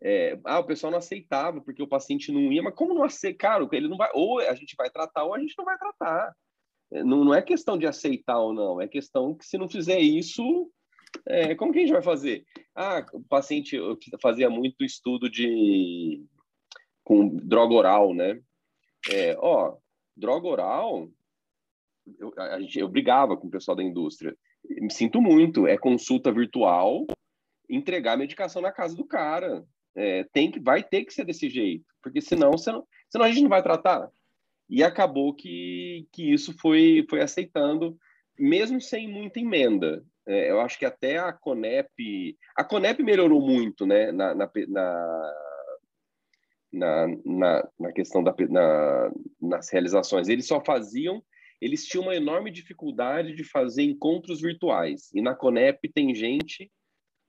[0.00, 3.38] É, ah, o pessoal não aceitava porque o paciente não ia, mas como não aceita?
[3.38, 6.32] Cara, ele não vai, ou a gente vai tratar ou a gente não vai tratar.
[6.92, 9.98] É, não, não é questão de aceitar ou não, é questão que se não fizer
[9.98, 10.70] isso,
[11.26, 12.44] é, como que a gente vai fazer?
[12.74, 13.76] Ah, o paciente
[14.20, 16.24] fazia muito estudo de
[17.02, 18.40] com droga oral, né?
[19.10, 19.76] É, ó,
[20.16, 21.08] droga oral,
[22.18, 24.36] eu, a gente, eu brigava com o pessoal da indústria.
[24.68, 27.06] Me sinto muito, é consulta virtual,
[27.68, 29.64] entregar a medicação na casa do cara.
[29.94, 32.86] É, tem que, vai ter que ser desse jeito, porque senão, senão,
[33.20, 34.08] a gente não vai tratar.
[34.68, 37.98] E acabou que, que isso foi, foi aceitando,
[38.38, 40.04] mesmo sem muita emenda.
[40.26, 44.50] É, eu acho que até a Conep, a Conep melhorou muito, né, na, na,
[46.70, 50.28] na, na, na questão da, na, nas realizações.
[50.28, 51.22] Eles só faziam,
[51.60, 55.10] eles tinham uma enorme dificuldade de fazer encontros virtuais.
[55.14, 56.70] E na Conep tem gente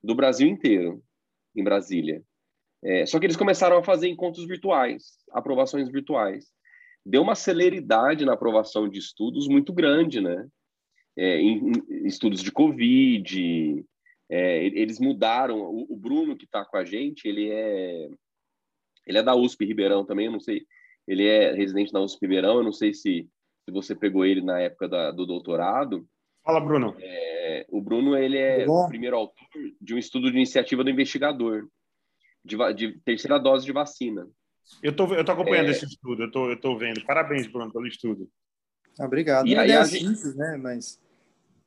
[0.03, 1.03] do Brasil inteiro,
[1.55, 2.23] em Brasília.
[2.83, 6.45] É, só que eles começaram a fazer encontros virtuais, aprovações virtuais.
[7.05, 10.47] Deu uma celeridade na aprovação de estudos muito grande, né?
[11.17, 13.85] É, em, em estudos de Covid,
[14.29, 15.59] é, eles mudaram.
[15.59, 18.09] O, o Bruno, que está com a gente, ele é,
[19.05, 20.65] ele é da USP Ribeirão também, eu não sei.
[21.07, 23.27] Ele é residente da USP Ribeirão, eu não sei se,
[23.65, 26.07] se você pegou ele na época da, do doutorado.
[26.43, 26.95] Fala, Bruno.
[26.99, 29.47] É, o Bruno ele é o primeiro autor
[29.81, 31.67] de um estudo de iniciativa do investigador.
[32.43, 34.27] de, de terceira dose de vacina.
[34.83, 35.71] Eu tô, eu tô acompanhando é...
[35.71, 37.03] esse estudo, eu tô, eu tô vendo.
[37.05, 38.29] Parabéns, Bruno, pelo estudo.
[38.99, 39.47] Obrigado.
[39.47, 40.57] E, Não aí, é simples, né?
[40.57, 41.01] Mas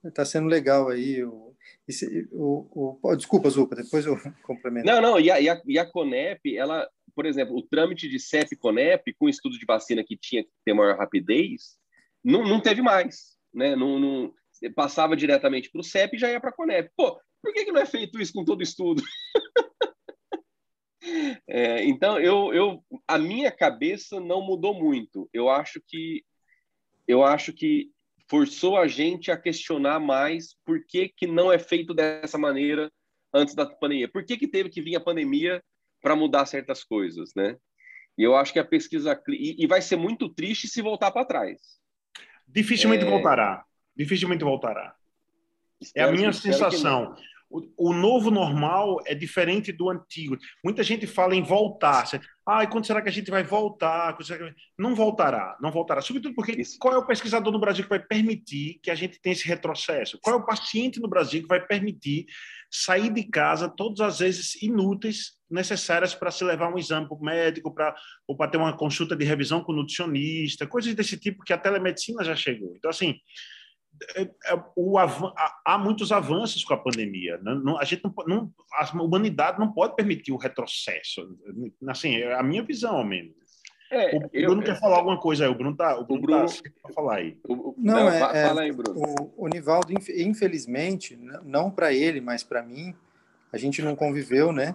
[0.05, 1.25] está sendo legal aí.
[1.25, 1.55] O,
[1.87, 4.87] esse, o, o, desculpa, Zupa, depois eu complemento.
[4.87, 8.19] Não, não, e a, e a, e a Conep, ela, por exemplo, o trâmite de
[8.19, 11.77] CEP-CONEP, com estudo de vacina que tinha que ter maior rapidez,
[12.23, 13.75] não, não teve mais, né?
[13.75, 14.35] Não, não
[14.71, 16.91] passava diretamente para o CEP e já ia para a Conep.
[16.97, 19.03] Pô, por que, que não é feito isso com todo estudo?
[21.49, 25.29] é, então, eu, eu, a minha cabeça não mudou muito.
[25.33, 26.25] Eu acho que
[27.07, 27.91] eu acho que
[28.29, 32.91] forçou a gente a questionar mais por que, que não é feito dessa maneira
[33.35, 34.09] antes da pandemia.
[34.09, 35.63] Por que, que teve que vir a pandemia
[36.01, 37.57] para mudar certas coisas, né?
[38.17, 41.25] E eu acho que a pesquisa e, e vai ser muito triste se voltar para
[41.25, 41.59] trás.
[42.47, 43.09] Dificilmente é...
[43.09, 43.65] voltará.
[43.97, 44.95] Dificilmente voltará.
[45.81, 47.15] Espero é a minha sensação
[47.77, 50.39] o, novo normal é diferente do antigo.
[50.65, 52.05] Muita gente fala em voltar.
[52.47, 54.17] Ah, e quando será que a gente vai voltar?
[54.79, 56.01] Não voltará, não voltará.
[56.01, 56.79] Sobretudo porque Isso.
[56.79, 60.19] qual é o pesquisador no Brasil que vai permitir que a gente tenha esse retrocesso?
[60.23, 62.25] Qual é o paciente no Brasil que vai permitir
[62.71, 67.23] sair de casa todas as vezes inúteis necessárias para se levar um exame para o
[67.23, 67.95] médico, para,
[68.27, 71.59] ou para ter uma consulta de revisão com o nutricionista, coisas desse tipo que a
[71.59, 72.75] telemedicina já chegou.
[72.75, 73.21] Então, assim,
[74.77, 77.39] o, há muitos avanços com a pandemia.
[77.39, 77.61] Né?
[77.63, 81.39] Não, a gente não, não, a humanidade não pode permitir o retrocesso.
[81.89, 83.43] Assim, é a minha visão, ao menos.
[83.91, 85.51] É, o Bruno eu, quer falar alguma coisa aí.
[85.51, 87.39] O Bruno tá, o Bruno, o Bruno tá falar aí.
[87.47, 88.99] não, não é, fala aí, Bruno.
[88.99, 92.95] O, o Nivaldo, infelizmente, não para ele, mas para mim,
[93.53, 94.75] a gente não conviveu, né?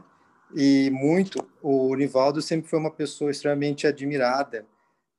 [0.55, 1.49] E muito.
[1.63, 4.65] O Nivaldo sempre foi uma pessoa extremamente admirada,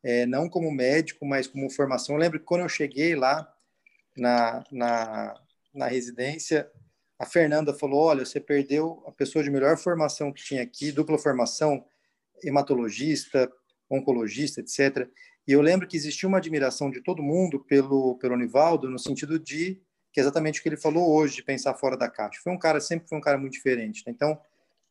[0.03, 2.15] é, não como médico, mas como formação.
[2.15, 3.53] Eu lembro que quando eu cheguei lá,
[4.19, 5.41] na, na,
[5.75, 6.71] na residência,
[7.19, 11.19] a Fernanda falou: olha, você perdeu a pessoa de melhor formação que tinha aqui, dupla
[11.19, 11.85] formação,
[12.43, 13.51] hematologista,
[13.91, 15.09] oncologista, etc.
[15.47, 19.39] E eu lembro que existia uma admiração de todo mundo pelo, pelo Nivaldo, no sentido
[19.39, 19.81] de
[20.13, 22.41] que é exatamente o que ele falou hoje, de pensar fora da caixa.
[22.43, 24.03] Foi um cara, sempre foi um cara muito diferente.
[24.07, 24.13] Né?
[24.15, 24.39] Então,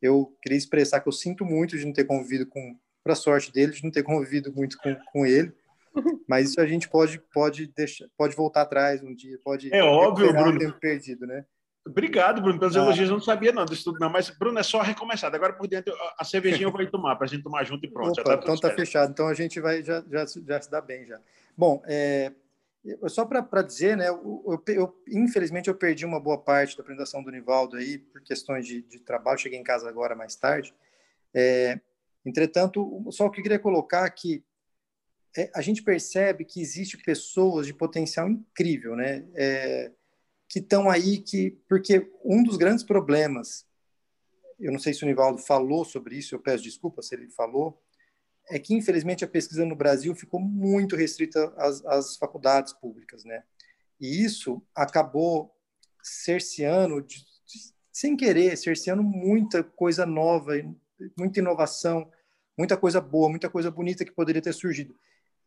[0.01, 3.71] eu queria expressar que eu sinto muito de não ter convivido com, para sorte dele,
[3.71, 5.53] de não ter convivido muito com, com ele,
[6.27, 10.33] mas isso a gente pode pode deixar, pode voltar atrás um dia, pode É óbvio,
[10.33, 10.59] Bruno.
[10.59, 11.45] tempo perdido, né?
[11.87, 12.81] Obrigado, Bruno, pelos ah.
[12.81, 13.09] elogios.
[13.09, 14.09] Eu não sabia não disso tudo, não.
[14.09, 15.33] Mas, Bruno, é só recomeçar.
[15.33, 18.19] Agora por dentro, a cervejinha eu vou tomar, para a gente tomar junto e pronto.
[18.19, 19.09] Opa, tá então tá fechado.
[19.11, 21.19] Então a gente vai já, já, já se dá bem já.
[21.55, 22.33] Bom, é,
[23.07, 24.09] só para dizer, né?
[24.09, 28.21] Eu, eu, eu, infelizmente eu perdi uma boa parte da apresentação do Nivaldo aí por
[28.21, 29.39] questões de, de trabalho.
[29.39, 30.73] Cheguei em casa agora mais tarde.
[31.33, 31.79] É,
[32.25, 34.43] entretanto, só o que eu queria colocar aqui
[35.37, 39.23] é, a gente percebe que existe pessoas de potencial incrível, né?
[39.35, 39.91] É,
[40.49, 43.65] que estão aí que porque um dos grandes problemas,
[44.59, 47.79] eu não sei se o Nivaldo falou sobre isso, eu peço desculpa se ele falou,
[48.49, 53.43] é que infelizmente a pesquisa no Brasil ficou muito restrita às, às faculdades públicas, né?
[53.99, 55.55] E isso acabou
[56.01, 57.23] cerceando, de,
[57.91, 60.53] sem querer, cerceando muita coisa nova,
[61.17, 62.09] muita inovação,
[62.57, 64.95] muita coisa boa, muita coisa bonita que poderia ter surgido.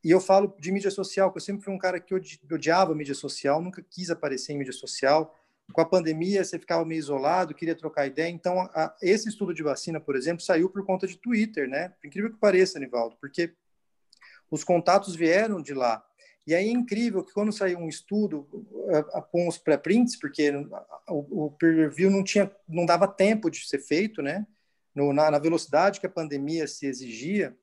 [0.02, 2.14] E eu falo de mídia social, que eu sempre fui um cara que
[2.50, 5.36] odiava mídia social, nunca quis aparecer em mídia social.
[5.72, 8.28] Com a pandemia, você ficava meio isolado, queria trocar ideia.
[8.28, 11.92] Então, a, esse estudo de vacina, por exemplo, saiu por conta de Twitter, né?
[12.02, 13.54] Incrível que pareça, Nivaldo, porque
[14.50, 16.04] os contatos vieram de lá.
[16.46, 18.48] E aí é incrível que quando saiu um estudo
[19.30, 20.50] com os pré-prints, porque
[21.08, 24.46] o, o peer review não tinha, não dava tempo de ser feito, né?
[24.94, 27.56] No, na, na velocidade que a pandemia se exigia,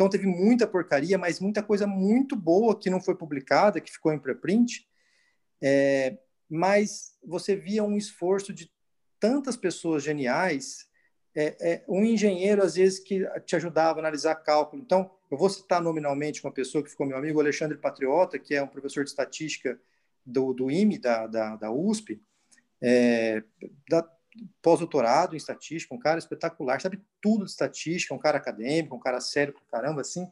[0.00, 4.10] então teve muita porcaria, mas muita coisa muito boa que não foi publicada, que ficou
[4.14, 4.88] em preprint.
[5.60, 6.16] É,
[6.48, 8.72] mas você via um esforço de
[9.18, 10.88] tantas pessoas geniais,
[11.36, 14.80] é, é, um engenheiro às vezes que te ajudava a analisar cálculo.
[14.80, 18.62] Então, eu vou citar nominalmente uma pessoa que ficou meu amigo, Alexandre Patriota, que é
[18.62, 19.78] um professor de estatística
[20.24, 22.22] do, do IME, da, da, da USP,
[22.80, 23.42] é,
[23.86, 24.10] da,
[24.62, 29.20] pós-doutorado em estatística, um cara espetacular, sabe tudo de estatística, um cara acadêmico, um cara
[29.20, 30.28] sério pra caramba, assim.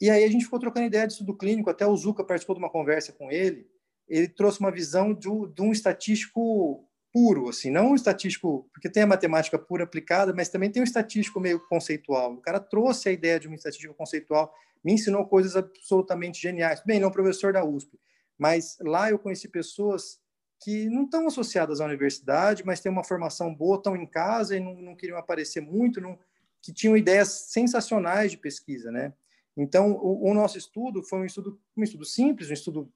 [0.00, 2.60] E aí a gente ficou trocando ideia disso do clínico, até o Zuca participou de
[2.60, 3.68] uma conversa com ele,
[4.08, 9.02] ele trouxe uma visão de, de um estatístico puro, assim, não um estatístico, porque tem
[9.02, 12.34] a matemática pura aplicada, mas também tem um estatístico meio conceitual.
[12.34, 14.54] O cara trouxe a ideia de um estatístico conceitual,
[14.84, 16.82] me ensinou coisas absolutamente geniais.
[16.84, 17.98] Bem, não professor da USP,
[18.38, 20.20] mas lá eu conheci pessoas
[20.60, 24.60] que não estão associadas à universidade, mas têm uma formação boa, estão em casa e
[24.60, 26.18] não, não queriam aparecer muito, não,
[26.60, 29.12] que tinham ideias sensacionais de pesquisa, né?
[29.56, 32.92] Então, o, o, nosso estudo foi um estudo, um estudo simples, um estudo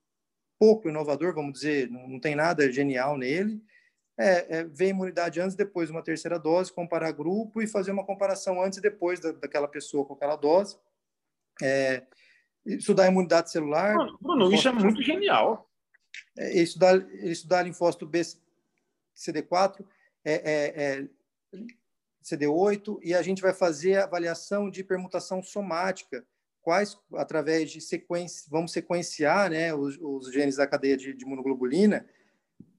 [0.59, 3.61] pouco inovador, vamos dizer, não, não tem nada genial nele.
[4.17, 7.91] é, é, ver imunidade antes e depois de uma terceira dose, comparar grupo e fazer
[7.91, 10.77] uma comparação antes e depois da, daquela pessoa com aquela dose.
[11.61, 12.05] É,
[12.65, 13.97] estudar a imunidade celular.
[14.21, 15.69] Bruno, isso é muito genial.
[16.37, 18.21] Estudar, estudar linfócito B,
[19.17, 19.85] CD4,
[20.25, 21.09] é, é, é
[22.23, 26.25] CD8, e a gente vai fazer a avaliação de permutação somática,
[26.63, 32.07] quais, através de sequência, vamos sequenciar né, os, os genes da cadeia de, de imunoglobulina,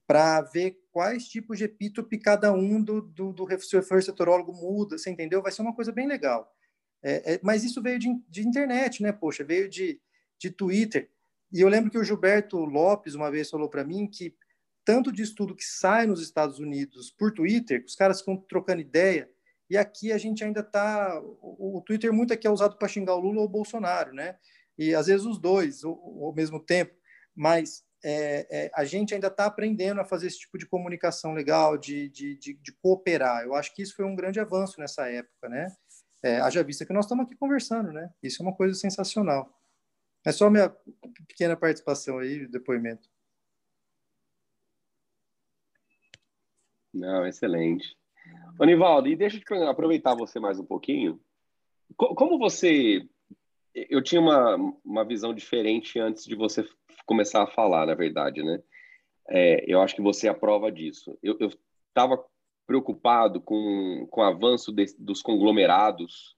[0.08, 5.42] para ver quais tipos de epítope cada um do, do, do receptorólogo muda, você entendeu?
[5.42, 6.54] Vai ser uma coisa bem legal.
[7.02, 9.12] É, é, mas isso veio de, de, internet, né?
[9.12, 10.00] Poxa, veio de,
[10.38, 11.10] de Twitter.
[11.54, 14.36] E eu lembro que o Gilberto Lopes uma vez falou para mim que
[14.84, 19.30] tanto de estudo que sai nos Estados Unidos por Twitter, os caras ficam trocando ideia,
[19.70, 21.22] e aqui a gente ainda está.
[21.22, 24.36] O, o, Twitter muito aqui é usado para xingar o Lula ou o Bolsonaro, né?
[24.78, 26.93] E às vezes os dois ao, mesmo tempo,
[27.36, 31.78] mas é, é, a gente ainda está aprendendo a fazer esse tipo de comunicação legal,
[31.78, 33.43] de, de, de, de, cooperar.
[33.43, 35.68] Eu acho que isso foi um grande avanço nessa época, né?
[36.22, 38.10] É, haja vista que nós estamos aqui conversando, né?
[38.22, 39.49] Isso é uma coisa sensacional.
[40.26, 40.70] É só minha
[41.28, 43.10] pequena participação aí, depoimento.
[46.94, 47.98] Não, excelente.
[48.60, 51.20] Anivaldo, e deixa eu aproveitar você mais um pouquinho.
[51.98, 53.06] Como você.
[53.74, 54.56] Eu tinha uma,
[54.86, 56.64] uma visão diferente antes de você
[57.06, 58.62] começar a falar, na verdade, né?
[59.28, 61.18] É, eu acho que você é a prova disso.
[61.22, 61.38] Eu
[61.90, 62.24] estava
[62.66, 66.38] preocupado com, com o avanço de, dos conglomerados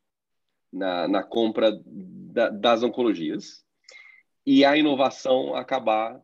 [0.72, 3.65] na, na compra da, das oncologias
[4.46, 6.22] e a inovação acabar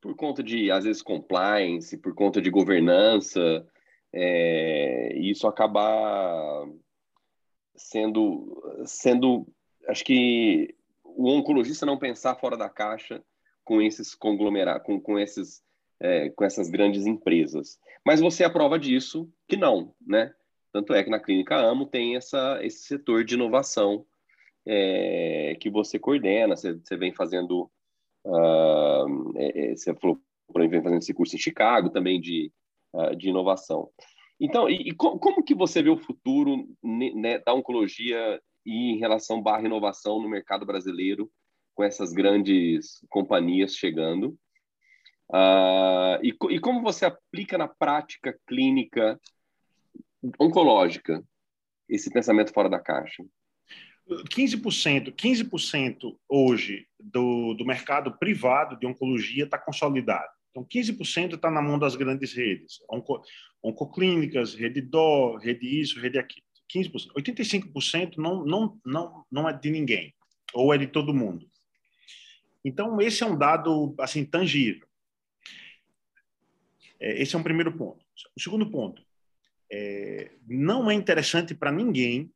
[0.00, 3.66] por conta de, às vezes, compliance, por conta de governança,
[4.12, 6.66] é, isso acabar
[7.76, 9.46] sendo, sendo,
[9.88, 10.74] acho que
[11.04, 13.22] o oncologista não pensar fora da caixa
[13.64, 15.62] com esses conglomerados, com, com esses
[16.00, 17.78] é, com essas grandes empresas.
[18.04, 20.32] Mas você é a prova disso que não, né?
[20.72, 24.06] Tanto é que na Clínica Amo tem essa, esse setor de inovação
[24.66, 27.70] é, que você coordena, você, você vem fazendo,
[28.24, 30.18] uh, é, você falou,
[30.54, 32.52] vem fazendo esse curso em Chicago também de,
[32.94, 33.90] uh, de inovação.
[34.40, 38.98] Então, e, e como, como, que você vê o futuro né, da oncologia e em
[38.98, 41.30] relação barra inovação no mercado brasileiro
[41.74, 44.36] com essas grandes companhias chegando?
[45.30, 49.20] Uh, e, e, como você aplica na prática clínica
[50.40, 51.22] oncológica
[51.88, 53.24] esse pensamento fora da caixa?
[54.10, 60.28] 15%, 15% hoje do, do mercado privado de oncologia está consolidado.
[60.50, 62.80] Então, 15% está na mão das grandes redes.
[62.90, 63.22] Onco,
[63.62, 66.44] oncoclínicas, rede DO, rede isso, rede aquilo.
[66.74, 67.12] 15%.
[67.16, 70.14] 85% não, não, não, não é de ninguém,
[70.52, 71.48] ou é de todo mundo.
[72.64, 74.86] Então, esse é um dado assim tangível.
[77.00, 78.04] É, esse é um primeiro ponto.
[78.36, 79.02] O segundo ponto,
[79.72, 82.30] é, não é interessante para ninguém,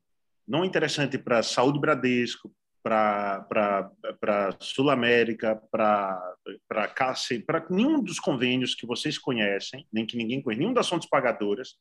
[0.47, 8.85] não interessante para Saúde Bradesco, para Sul América, para Cássia, para nenhum dos convênios que
[8.85, 11.75] vocês conhecem, nem que ninguém conhece, nenhum das fontes pagadoras,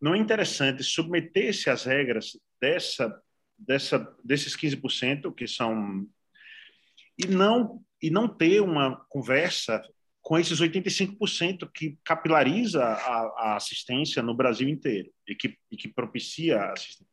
[0.00, 3.22] não é interessante submeter-se às regras dessa,
[3.56, 6.06] dessa, desses 15% que são
[7.16, 9.82] e não e não ter uma conversa
[10.22, 15.88] com esses 85% que capilariza a, a, assistência no Brasil inteiro e que, e que
[15.88, 17.06] propicia a assistência.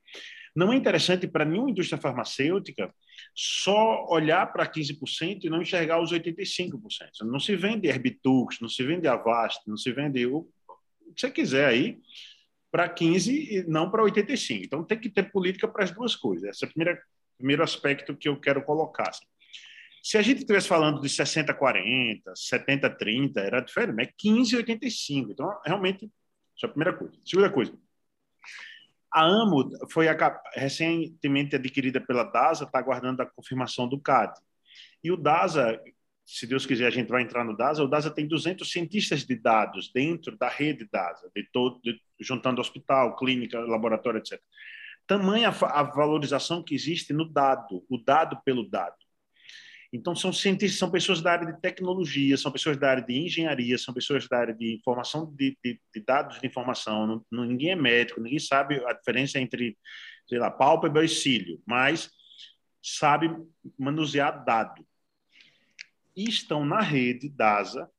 [0.56, 2.94] Não é interessante para nenhuma indústria farmacêutica
[3.36, 6.80] só olhar para 15% e não enxergar os 85%.
[7.24, 10.44] Não se vende Herbitux, não se vende Avast, não se vende o
[11.14, 12.00] que você quiser aí
[12.72, 14.66] para 15 e não para 85.
[14.66, 16.50] Então tem que ter política para as duas coisas.
[16.50, 16.72] Esse é o
[17.38, 19.10] primeiro, aspecto que eu quero colocar.
[19.10, 19.26] Assim.
[20.02, 25.32] Se a gente estivesse falando de 60-40, 70-30, era diferente, mas é 15-85.
[25.32, 26.06] Então, realmente,
[26.56, 27.14] isso é a primeira coisa.
[27.26, 27.74] Segunda coisa,
[29.16, 34.38] a AMO foi a, recentemente adquirida pela DASA, está aguardando a confirmação do CAD.
[35.02, 35.80] E o DASA,
[36.26, 37.82] se Deus quiser, a gente vai entrar no DASA.
[37.82, 42.60] O DASA tem 200 cientistas de dados dentro da rede DASA, de todo, de, juntando
[42.60, 44.38] hospital, clínica, laboratório, etc.
[45.08, 48.98] Tamanha a, a valorização que existe no dado, o dado pelo dado.
[49.96, 53.78] Então, são cientistas, são pessoas da área de tecnologia, são pessoas da área de engenharia,
[53.78, 57.24] são pessoas da área de informação, de, de, de dados de informação.
[57.32, 59.78] Não, ninguém é médico, ninguém sabe a diferença entre,
[60.28, 62.12] sei lá, pálpebra e cílio, mas
[62.84, 63.34] sabe
[63.80, 64.86] manusear dado.
[66.14, 67.90] E estão na rede DASA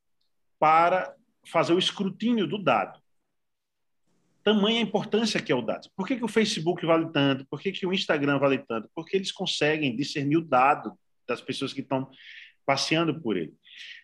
[0.59, 1.15] para
[1.47, 3.01] fazer o escrutínio do dado.
[4.43, 5.89] Tamanha a importância que é o dado.
[5.95, 7.43] Por que, que o Facebook vale tanto?
[7.47, 8.87] Por que, que o Instagram vale tanto?
[8.93, 10.95] Porque eles conseguem discernir o dado
[11.27, 12.09] das pessoas que estão
[12.65, 13.53] passeando por ele.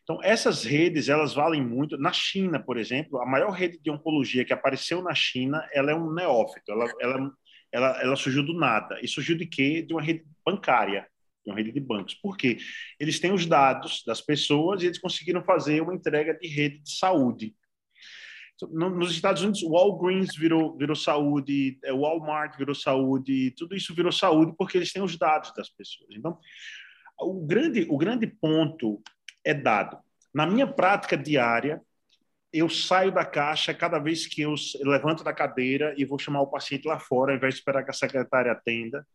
[0.03, 1.97] Então, essas redes, elas valem muito.
[1.97, 5.95] Na China, por exemplo, a maior rede de oncologia que apareceu na China, ela é
[5.95, 7.31] um neófito, ela, ela,
[7.71, 8.99] ela, ela surgiu do nada.
[9.01, 9.81] E surgiu de quê?
[9.81, 11.07] De uma rede bancária,
[11.45, 12.15] de uma rede de bancos.
[12.15, 12.57] Por quê?
[12.99, 16.97] Eles têm os dados das pessoas e eles conseguiram fazer uma entrega de rede de
[16.97, 17.55] saúde.
[18.71, 24.53] Nos Estados Unidos, Walgreens virou, virou saúde, é, Walmart virou saúde, tudo isso virou saúde
[24.57, 26.09] porque eles têm os dados das pessoas.
[26.11, 26.37] Então,
[27.19, 29.01] o grande, o grande ponto
[29.43, 29.97] é dado.
[30.33, 31.81] Na minha prática diária,
[32.51, 34.53] eu saio da caixa cada vez que eu
[34.83, 37.89] levanto da cadeira e vou chamar o paciente lá fora, ao invés de esperar que
[37.89, 39.05] a secretária atenda.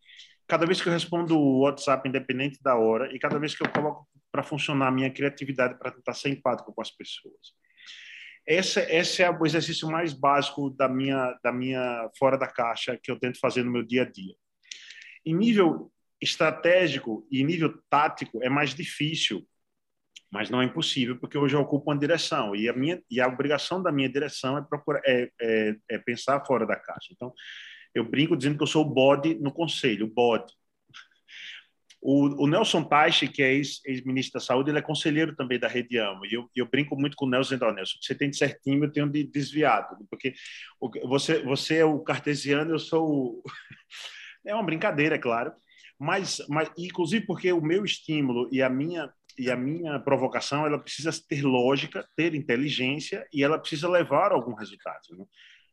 [0.46, 3.70] Cada vez que eu respondo o WhatsApp, independente da hora, e cada vez que eu
[3.70, 7.55] coloco para funcionar a minha criatividade para tentar ser empático com as pessoas.
[8.46, 13.11] Esse, esse é o exercício mais básico da minha, da minha fora da caixa que
[13.11, 14.34] eu tento fazer no meu dia a dia.
[15.24, 19.47] Em nível estratégico e nível tático é mais difícil,
[20.31, 23.29] mas não é impossível porque hoje eu ocupo uma direção e a minha e a
[23.29, 27.09] obrigação da minha direção é procurar é, é, é pensar fora da caixa.
[27.12, 27.33] Então
[27.95, 30.53] eu brinco dizendo que eu sou o bode no conselho, o bode.
[32.01, 35.99] O, o Nelson Taixe, que é ex-ministro da Saúde, ele é conselheiro também da Rede
[35.99, 36.25] Amo.
[36.25, 38.93] E eu, eu brinco muito com o Nelson, então, Nelson, você tem de certinho, eu
[38.93, 39.97] tenho de desviado.
[40.09, 40.33] Porque
[41.05, 43.43] você, você é o cartesiano, eu sou o...
[44.47, 45.53] É uma brincadeira, é claro.
[45.99, 50.80] Mas, mas, inclusive porque o meu estímulo e a minha e a minha provocação ela
[50.80, 55.01] precisa ter lógica, ter inteligência e ela precisa levar a algum resultado.
[55.16, 55.24] Né?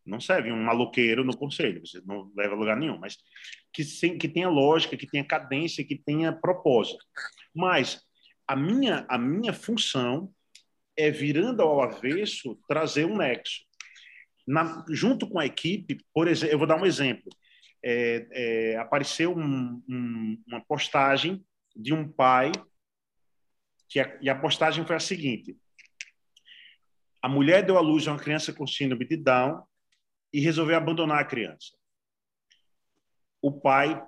[0.06, 3.18] Não serve um maloqueiro no conselho, você não leva a lugar nenhum, mas
[3.74, 7.04] que, sim, que tenha lógica, que tenha cadência, que tenha propósito.
[7.56, 8.00] Mas
[8.48, 10.32] a minha, a minha função
[10.96, 13.66] é, virando ao avesso, trazer um nexo.
[14.48, 17.32] Na, junto com a equipe, por exemplo, eu vou dar um exemplo.
[17.88, 22.52] É, é, apareceu um, um, uma postagem de um pai
[23.88, 25.56] que a, e a postagem foi a seguinte:
[27.22, 29.64] a mulher deu à luz a uma criança com síndrome de Down
[30.34, 31.78] e resolveu abandonar a criança.
[33.40, 34.04] O pai,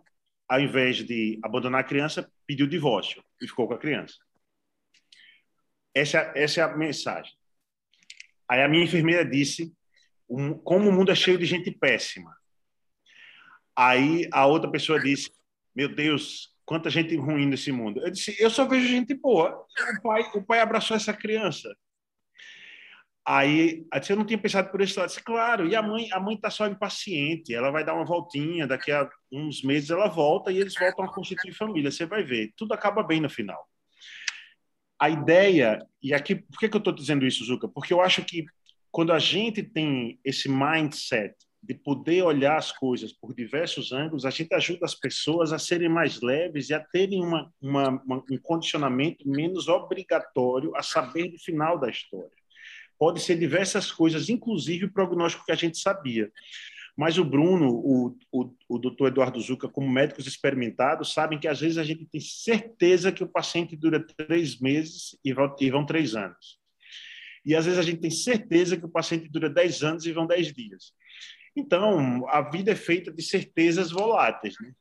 [0.48, 4.18] ao invés de abandonar a criança, pediu divórcio e ficou com a criança.
[5.94, 7.34] Essa, essa é a mensagem.
[8.50, 9.72] Aí a minha enfermeira disse
[10.64, 12.36] como o mundo é cheio de gente péssima.
[13.78, 15.30] Aí a outra pessoa disse,
[15.76, 18.02] meu Deus, quanta gente ruim nesse mundo.
[18.04, 19.64] Eu disse, eu só vejo gente boa.
[19.98, 21.70] O pai, o pai abraçou essa criança.
[23.24, 25.00] Aí, eu não tinha pensado por isso.
[25.00, 28.06] Eu disse, claro, e a mãe a mãe está só impaciente, ela vai dar uma
[28.06, 31.92] voltinha, daqui a uns meses ela volta e eles voltam a constituir família.
[31.92, 33.64] Você vai ver, tudo acaba bem no final.
[35.00, 37.68] A ideia, e aqui, por que, que eu estou dizendo isso, Zuka?
[37.68, 38.46] Porque eu acho que
[38.90, 44.30] quando a gente tem esse mindset de poder olhar as coisas por diversos ângulos, a
[44.30, 48.38] gente ajuda as pessoas a serem mais leves e a terem uma, uma, uma, um
[48.41, 52.32] condicionamento menos obrigatório a saber do final da história.
[52.97, 56.32] Pode ser diversas coisas, inclusive o prognóstico que a gente sabia.
[56.97, 61.60] Mas o Bruno, o, o, o doutor Eduardo Zuca, como médicos experimentados, sabem que às
[61.60, 65.86] vezes a gente tem certeza que o paciente dura três meses e vão, e vão
[65.86, 66.60] três anos.
[67.45, 70.26] E às vezes a gente tem certeza que o paciente dura dez anos e vão
[70.26, 70.91] dez dias.
[71.58, 74.72] Então, a vida é feita de certezas voláteis, né?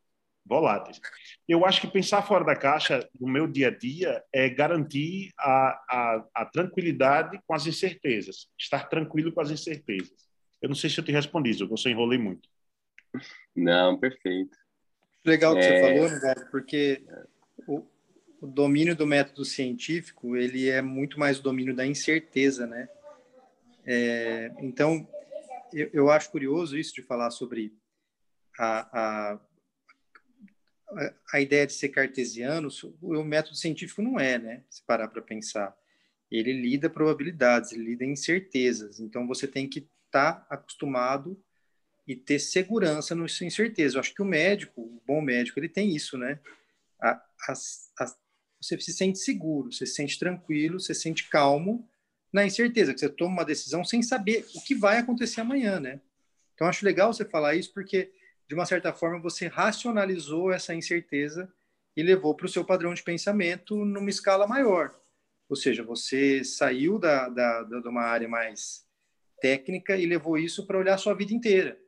[0.44, 1.00] voláteis.
[1.48, 5.68] Eu acho que pensar fora da caixa no meu dia a dia é garantir a,
[5.88, 10.28] a, a, tranquilidade com as incertezas, estar tranquilo com as incertezas.
[10.60, 12.48] Eu não sei se eu te respondi, eu você enrolei muito.
[13.56, 14.56] Não, perfeito.
[15.24, 15.62] Legal que é...
[15.62, 17.02] você falou, né, porque
[17.66, 17.82] o,
[18.40, 22.86] o domínio do método científico ele é muito mais o domínio da incerteza, né?
[23.84, 25.08] É, então,
[25.76, 27.76] eu, eu acho curioso isso de falar sobre
[28.58, 29.40] a, a,
[31.32, 32.68] a ideia de ser cartesiano,
[33.02, 34.64] o método científico não é, né?
[34.70, 35.76] Se parar para pensar.
[36.30, 38.98] Ele lida probabilidades, ele lida incertezas.
[39.00, 41.40] Então, você tem que estar tá acostumado
[42.06, 43.94] e ter segurança no sem.
[43.94, 46.40] Eu acho que o médico, o bom médico, ele tem isso, né?
[47.00, 47.52] A, a,
[48.00, 48.16] a,
[48.60, 51.86] você se sente seguro, você se sente tranquilo, você se sente calmo
[52.32, 56.00] na incerteza, que você toma uma decisão sem saber o que vai acontecer amanhã, né?
[56.54, 58.10] Então, acho legal você falar isso, porque,
[58.48, 61.52] de uma certa forma, você racionalizou essa incerteza
[61.96, 64.94] e levou para o seu padrão de pensamento numa escala maior.
[65.48, 68.84] Ou seja, você saiu da, da, da, de uma área mais
[69.40, 71.78] técnica e levou isso para olhar a sua vida inteira.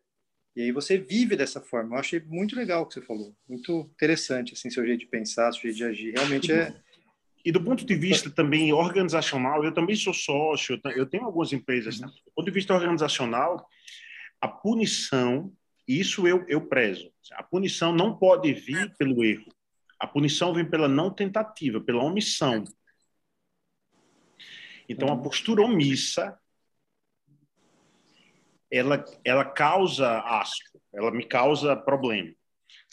[0.54, 1.96] E aí você vive dessa forma.
[1.96, 3.34] Eu achei muito legal o que você falou.
[3.48, 6.12] Muito interessante, assim, seu jeito de pensar, seu jeito de agir.
[6.14, 6.74] Realmente é
[7.48, 11.98] e do ponto de vista também organizacional, eu também sou sócio, eu tenho algumas empresas.
[11.98, 12.06] Né?
[12.06, 13.66] Do ponto de vista organizacional,
[14.38, 15.50] a punição,
[15.86, 17.10] isso eu, eu prezo.
[17.32, 19.50] A punição não pode vir pelo erro.
[19.98, 22.64] A punição vem pela não tentativa, pela omissão.
[24.86, 26.38] Então, a postura omissa
[28.70, 32.30] ela, ela causa asco, ela me causa problema.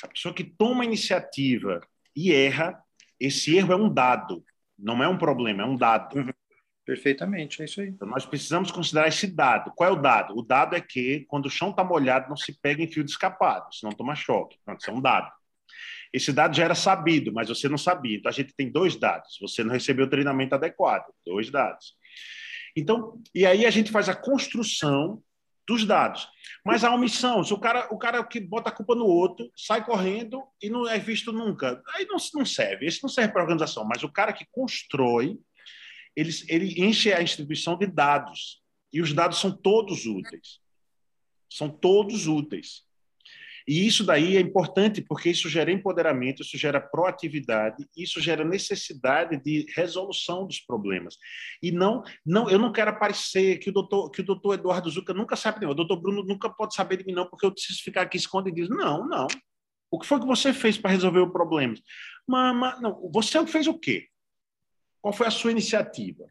[0.01, 1.81] A pessoa que toma iniciativa
[2.15, 2.81] e erra,
[3.19, 4.43] esse erro é um dado,
[4.77, 6.17] não é um problema, é um dado.
[6.17, 6.31] Uhum.
[6.85, 7.87] Perfeitamente, é isso aí.
[7.87, 9.71] Então, nós precisamos considerar esse dado.
[9.75, 10.37] Qual é o dado?
[10.37, 13.09] O dado é que, quando o chão está molhado, não se pega em fio de
[13.09, 14.59] escapado, senão toma choque.
[14.63, 15.31] Pronto, isso é um dado.
[16.13, 18.17] Esse dado já era sabido, mas você não sabia.
[18.17, 19.37] Então, a gente tem dois dados.
[19.41, 21.05] Você não recebeu o treinamento adequado.
[21.25, 21.95] Dois dados.
[22.75, 25.23] Então, e aí a gente faz a construção
[25.67, 26.27] dos dados.
[26.63, 29.83] Mas a omissão, se o cara, o cara que bota a culpa no outro, sai
[29.83, 32.85] correndo e não é visto nunca, aí não, não serve.
[32.85, 35.37] Esse não serve para a organização, mas o cara que constrói,
[36.15, 38.63] ele, ele enche a instituição de dados.
[38.93, 40.59] E os dados são todos úteis.
[41.49, 42.84] São todos úteis.
[43.67, 49.41] E isso daí é importante porque isso gera empoderamento, isso gera proatividade, isso gera necessidade
[49.41, 51.17] de resolução dos problemas.
[51.61, 55.13] E não, não, eu não quero aparecer que o doutor, que o doutor Eduardo Zucca
[55.13, 57.51] nunca sabe de mim, o doutor Bruno nunca pode saber de mim não, porque eu
[57.51, 58.69] preciso ficar aqui escondido.
[58.69, 59.27] Não, não.
[59.89, 61.73] O que foi que você fez para resolver o problema?
[62.27, 64.09] Mas, não, você fez o quê?
[65.01, 66.25] Qual foi a sua iniciativa?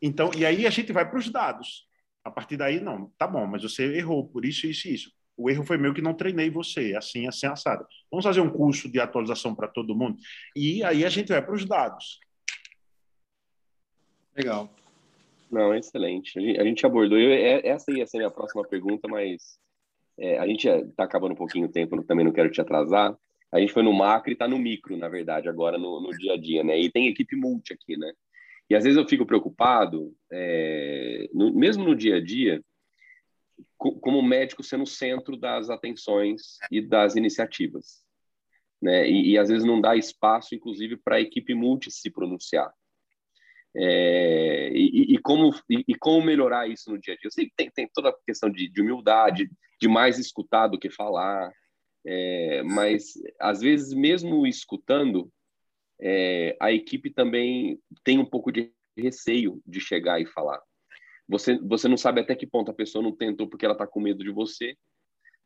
[0.00, 1.87] Então, e aí a gente vai para os dados.
[2.28, 5.12] A partir daí, não, tá bom, mas você errou por isso, isso e isso.
[5.34, 7.86] O erro foi meu que não treinei você, assim, assim, assado.
[8.10, 10.16] Vamos fazer um curso de atualização para todo mundo?
[10.54, 12.20] E aí a gente vai para os dados.
[14.36, 14.68] Legal.
[15.50, 16.38] Não, excelente.
[16.58, 19.58] A gente abordou, eu, é, essa ia ser a minha próxima pergunta, mas
[20.18, 23.16] é, a gente está acabando um pouquinho o tempo, também não quero te atrasar.
[23.50, 26.34] A gente foi no macro e está no micro, na verdade, agora no, no dia
[26.34, 26.78] a dia, né?
[26.78, 28.12] E tem equipe multi aqui, né?
[28.70, 32.62] E às vezes eu fico preocupado, é, no, mesmo no dia a dia,
[33.76, 38.04] como médico sendo o centro das atenções e das iniciativas.
[38.80, 39.08] Né?
[39.08, 42.72] E, e às vezes não dá espaço, inclusive, para a equipe multi se pronunciar.
[43.76, 47.26] É, e, e, como, e, e, como melhorar isso no dia a dia?
[47.26, 49.50] Eu sei que tem, tem toda a questão de, de humildade,
[49.80, 51.52] de mais escutar do que falar,
[52.04, 55.30] é, mas às vezes, mesmo escutando,
[56.00, 60.60] é, a equipe também tem um pouco de receio de chegar e falar.
[61.28, 64.00] Você, você não sabe até que ponto a pessoa não tentou porque ela está com
[64.00, 64.76] medo de você,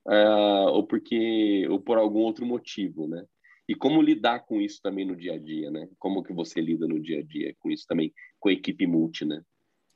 [0.06, 3.24] uh, ou porque ou por algum outro motivo, né?
[3.68, 5.88] E como lidar com isso também no dia a dia, né?
[5.98, 9.24] Como que você lida no dia a dia com isso também, com a equipe multi,
[9.24, 9.42] né?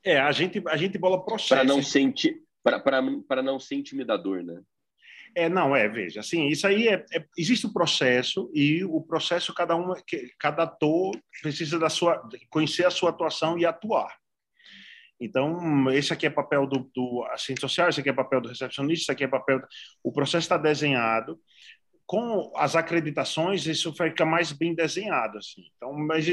[0.04, 1.54] É, a gente a gente bola processo.
[1.54, 2.42] Para não sentir
[3.28, 4.60] para não ser intimidador, né?
[5.38, 9.02] É, não, é, veja, assim, isso aí é, é, existe o um processo e o
[9.02, 9.92] processo cada um,
[10.40, 14.16] cada ator precisa da sua conhecer a sua atuação e atuar.
[15.20, 19.04] Então, esse aqui é papel do, do assistente social, esse aqui é papel do recepcionista,
[19.04, 19.60] esse aqui é papel.
[20.02, 21.38] O processo está desenhado
[22.06, 25.64] com as acreditações, isso fica mais bem desenhado, assim.
[25.76, 26.24] Então, mas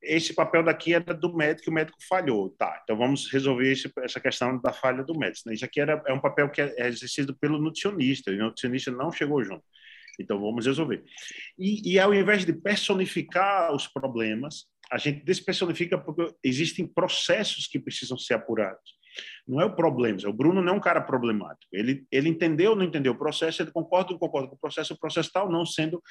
[0.00, 2.80] esse papel daqui era do médico, o médico falhou, tá?
[2.84, 5.50] Então vamos resolver esse, essa questão da falha do médico.
[5.52, 9.10] Isso aqui era, é um papel que é exercido pelo nutricionista, e o nutricionista não
[9.10, 9.64] chegou junto.
[10.18, 11.02] Então vamos resolver.
[11.58, 17.80] E, e ao invés de personificar os problemas, a gente despersonifica porque existem processos que
[17.80, 18.94] precisam ser apurados.
[19.46, 20.18] Não é o problema.
[20.26, 21.68] O Bruno não é um cara problemático.
[21.72, 24.58] Ele, ele entendeu ou não entendeu o processo, ele concorda ou não concorda com o
[24.58, 26.02] processo, o processo está ou não sendo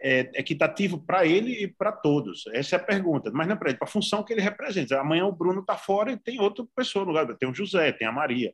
[0.00, 2.44] é, equitativo para ele e para todos.
[2.52, 3.30] Essa é a pergunta.
[3.32, 5.00] Mas não é para ele, para a função que ele representa.
[5.00, 7.26] Amanhã o Bruno está fora e tem outra pessoa no lugar.
[7.36, 8.52] Tem o José, tem a Maria.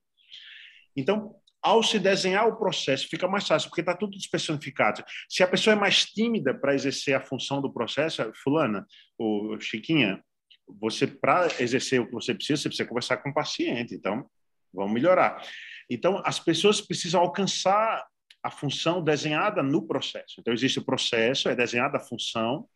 [0.96, 5.02] Então, ao se desenhar o processo, fica mais fácil, porque está tudo especificado.
[5.28, 8.86] Se a pessoa é mais tímida para exercer a função do processo, fulana,
[9.18, 10.22] o Chiquinha,
[10.68, 13.94] você para exercer o que você precisa, você precisa conversar com o paciente.
[13.94, 14.28] Então,
[14.72, 15.42] vamos melhorar.
[15.88, 18.06] Então, as pessoas precisam alcançar
[18.42, 20.36] a função desenhada no processo.
[20.38, 22.68] Então, existe o processo, é desenhada a função,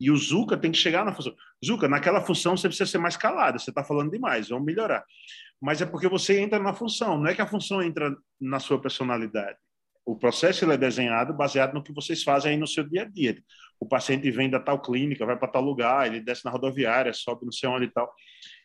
[0.00, 1.34] e o Zuka tem que chegar na função.
[1.64, 5.04] Zuka, naquela função você precisa ser mais calado, você está falando demais, vamos melhorar.
[5.60, 8.80] Mas é porque você entra na função, não é que a função entra na sua
[8.80, 9.56] personalidade.
[10.04, 13.04] O processo ele é desenhado baseado no que vocês fazem aí no seu dia a
[13.06, 13.42] dia.
[13.84, 17.44] O paciente vem da tal clínica, vai para tal lugar, ele desce na rodoviária, sobe
[17.44, 18.10] não sei onde e tal.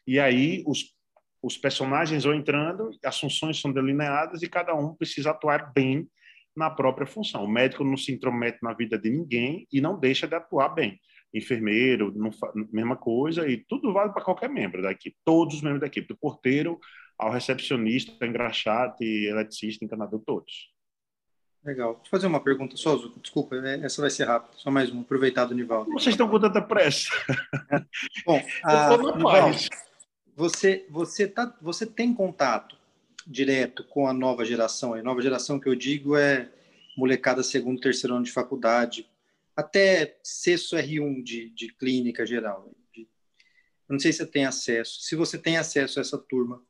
[0.07, 0.95] E aí os,
[1.43, 6.07] os personagens vão entrando, as funções são delineadas e cada um precisa atuar bem
[6.55, 7.43] na própria função.
[7.43, 10.97] O médico não se intromete na vida de ninguém e não deixa de atuar bem.
[11.33, 12.31] Enfermeiro, não,
[12.71, 16.07] mesma coisa, e tudo vale para qualquer membro da equipe, todos os membros da equipe,
[16.07, 16.79] do porteiro
[17.17, 20.71] ao recepcionista, engraxate, eletricista, encanador, todos.
[21.69, 21.93] Legal.
[21.93, 23.19] Deixa eu fazer uma pergunta só, Zuko.
[23.19, 24.57] Desculpa, é, essa vai ser rápida.
[24.57, 25.91] Só mais uma, aproveitar do Nivaldo.
[25.91, 27.09] Vocês estão com tanta pressa.
[28.25, 29.57] Bom, a, Nivaldo,
[30.35, 32.75] você, você, tá, você tem contato
[33.27, 34.95] direto com a nova geração.
[34.95, 36.49] A nova geração que eu digo é
[36.97, 39.07] molecada segundo, terceiro ano de faculdade,
[39.55, 42.67] até sexto R1 de, de clínica geral.
[42.91, 43.07] De,
[43.87, 45.01] não sei se você tem acesso.
[45.01, 46.63] Se você tem acesso a essa turma,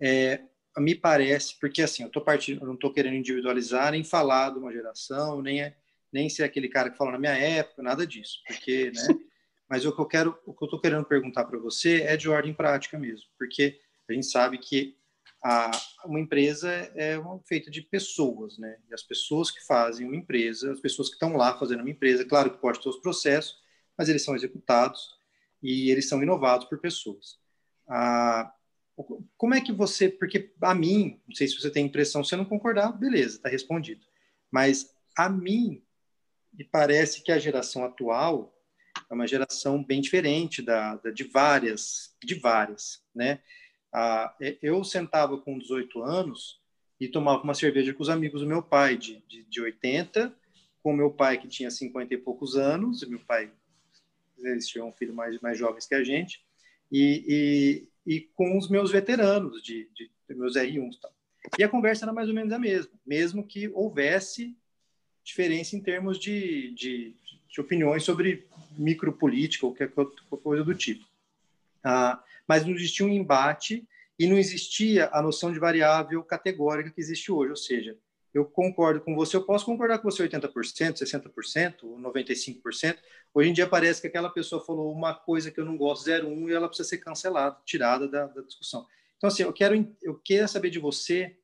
[0.00, 0.42] é,
[0.80, 4.58] me parece, porque assim, eu, tô partindo, eu não estou querendo individualizar, nem falar de
[4.58, 5.76] uma geração, nem, é,
[6.12, 9.08] nem ser aquele cara que fala na minha época, nada disso, porque, né?
[9.68, 12.28] Mas o que eu quero, o que eu estou querendo perguntar para você é de
[12.28, 14.96] ordem prática mesmo, porque a gente sabe que
[15.44, 15.70] a,
[16.04, 18.78] uma empresa é uma, feita de pessoas, né?
[18.90, 22.24] E as pessoas que fazem uma empresa, as pessoas que estão lá fazendo uma empresa,
[22.24, 23.58] claro que pode ter os processos,
[23.96, 25.16] mas eles são executados
[25.62, 27.38] e eles são inovados por pessoas.
[27.86, 28.52] Ah,
[29.36, 32.36] como é que você, porque a mim, não sei se você tem impressão, se você
[32.36, 34.00] não concordar, beleza, está respondido.
[34.50, 35.82] Mas a mim
[36.52, 38.54] me parece que a geração atual
[39.08, 43.40] é uma geração bem diferente da, da de várias, de várias, né?
[43.92, 46.60] Ah, eu sentava com 18 anos
[47.00, 50.34] e tomava uma cerveja com os amigos do meu pai, de, de, de 80,
[50.82, 53.50] com meu pai que tinha 50 e poucos anos, e meu pai,
[54.38, 56.42] eles tinham um filho mais, mais jovens que a gente,
[56.90, 60.98] e, e, e com os meus veteranos, de, de, de meus R1s.
[61.00, 61.10] Tá?
[61.58, 64.56] E a conversa era mais ou menos a mesma, mesmo que houvesse
[65.22, 67.14] diferença em termos de, de,
[67.48, 68.46] de opiniões sobre
[68.76, 69.92] micropolítica ou qualquer
[70.42, 71.04] coisa do tipo.
[71.84, 73.86] Ah, mas não existia um embate
[74.18, 77.96] e não existia a noção de variável categórica que existe hoje, ou seja,
[78.38, 80.50] eu concordo com você, eu posso concordar com você 80%,
[80.98, 82.98] 60%, 95%.
[83.34, 86.48] Hoje em dia parece que aquela pessoa falou uma coisa que eu não gosto, 0,1,
[86.48, 88.86] e ela precisa ser cancelada, tirada da, da discussão.
[89.16, 91.36] Então, assim, eu quero, eu quero saber de você,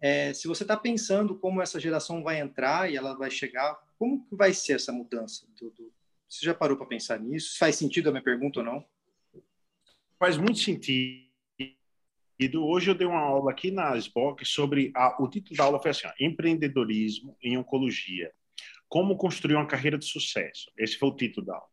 [0.00, 4.24] é, se você está pensando como essa geração vai entrar e ela vai chegar, como
[4.26, 5.46] que vai ser essa mudança?
[5.58, 5.90] Do, do...
[6.28, 7.56] Você já parou para pensar nisso?
[7.58, 8.84] Faz sentido a minha pergunta ou não?
[10.18, 11.25] faz muito sentido.
[12.38, 15.90] Hoje eu dei uma aula aqui na SBOC sobre a, o título da aula foi
[15.90, 18.30] assim: empreendedorismo em oncologia.
[18.88, 20.70] Como construir uma carreira de sucesso.
[20.78, 21.66] Esse foi o título da aula.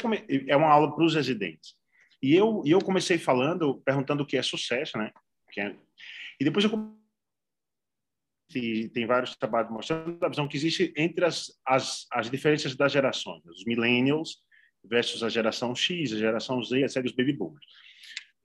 [0.00, 0.24] Come...
[0.48, 1.74] É uma aula para os residentes.
[2.22, 5.12] E eu, e eu comecei falando, perguntando o que é sucesso, né?
[5.58, 5.74] É...
[6.40, 6.70] E depois eu
[8.54, 12.92] e tem vários trabalhos mostrando a visão que existe entre as, as, as diferenças das
[12.92, 14.38] gerações, os millennials
[14.84, 17.64] versus a geração X, a geração Z, etc., os baby boomers.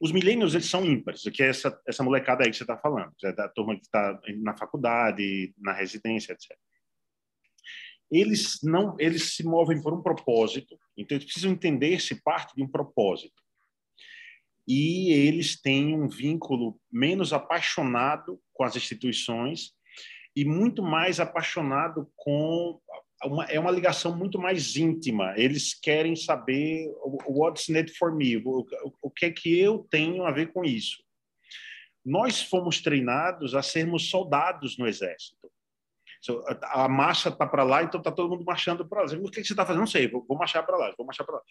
[0.01, 3.13] Os millennials, eles são ímpares, que é essa, essa molecada aí que você está falando,
[3.23, 6.57] é da turma que está na faculdade, na residência, etc.
[8.09, 12.67] Eles não, eles se movem por um propósito, então eles precisam entender-se parte de um
[12.67, 13.39] propósito.
[14.67, 19.71] E eles têm um vínculo menos apaixonado com as instituições
[20.35, 22.81] e muito mais apaixonado com
[23.23, 25.33] uma, é uma ligação muito mais íntima.
[25.37, 26.87] Eles querem saber
[27.27, 30.51] what's in it for me, o, o, o que é que eu tenho a ver
[30.51, 31.03] com isso.
[32.03, 35.51] Nós fomos treinados a sermos soldados no exército.
[36.63, 39.13] A marcha está para lá, então está todo mundo marchando para lá.
[39.17, 39.81] O que você está fazendo?
[39.81, 41.41] Não sei, vou, vou marchar para lá, vou marchar para lá.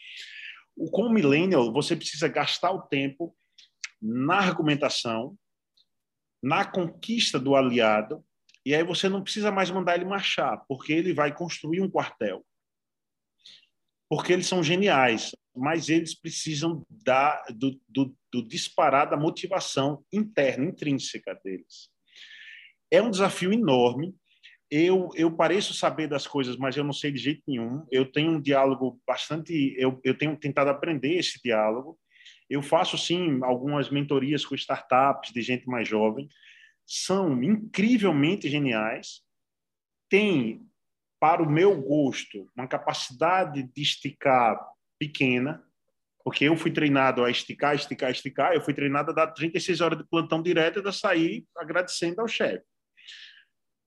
[0.92, 3.34] Com o millennial, você precisa gastar o tempo
[4.00, 5.36] na argumentação,
[6.42, 8.24] na conquista do aliado
[8.64, 12.44] e aí você não precisa mais mandar ele marchar, porque ele vai construir um quartel.
[14.08, 20.64] Porque eles são geniais, mas eles precisam da, do, do, do disparar da motivação interna,
[20.64, 21.88] intrínseca deles.
[22.90, 24.14] É um desafio enorme.
[24.70, 27.86] Eu, eu pareço saber das coisas, mas eu não sei de jeito nenhum.
[27.90, 29.74] Eu tenho um diálogo bastante.
[29.76, 31.98] Eu, eu tenho tentado aprender esse diálogo.
[32.48, 36.28] Eu faço, sim, algumas mentorias com startups de gente mais jovem,
[36.92, 39.22] são incrivelmente geniais,
[40.08, 40.68] têm,
[41.20, 44.58] para o meu gosto, uma capacidade de esticar
[44.98, 45.64] pequena,
[46.24, 49.98] porque eu fui treinado a esticar, esticar, esticar, eu fui treinado a dar 36 horas
[49.98, 52.66] de plantão direto e a sair agradecendo ao chefe.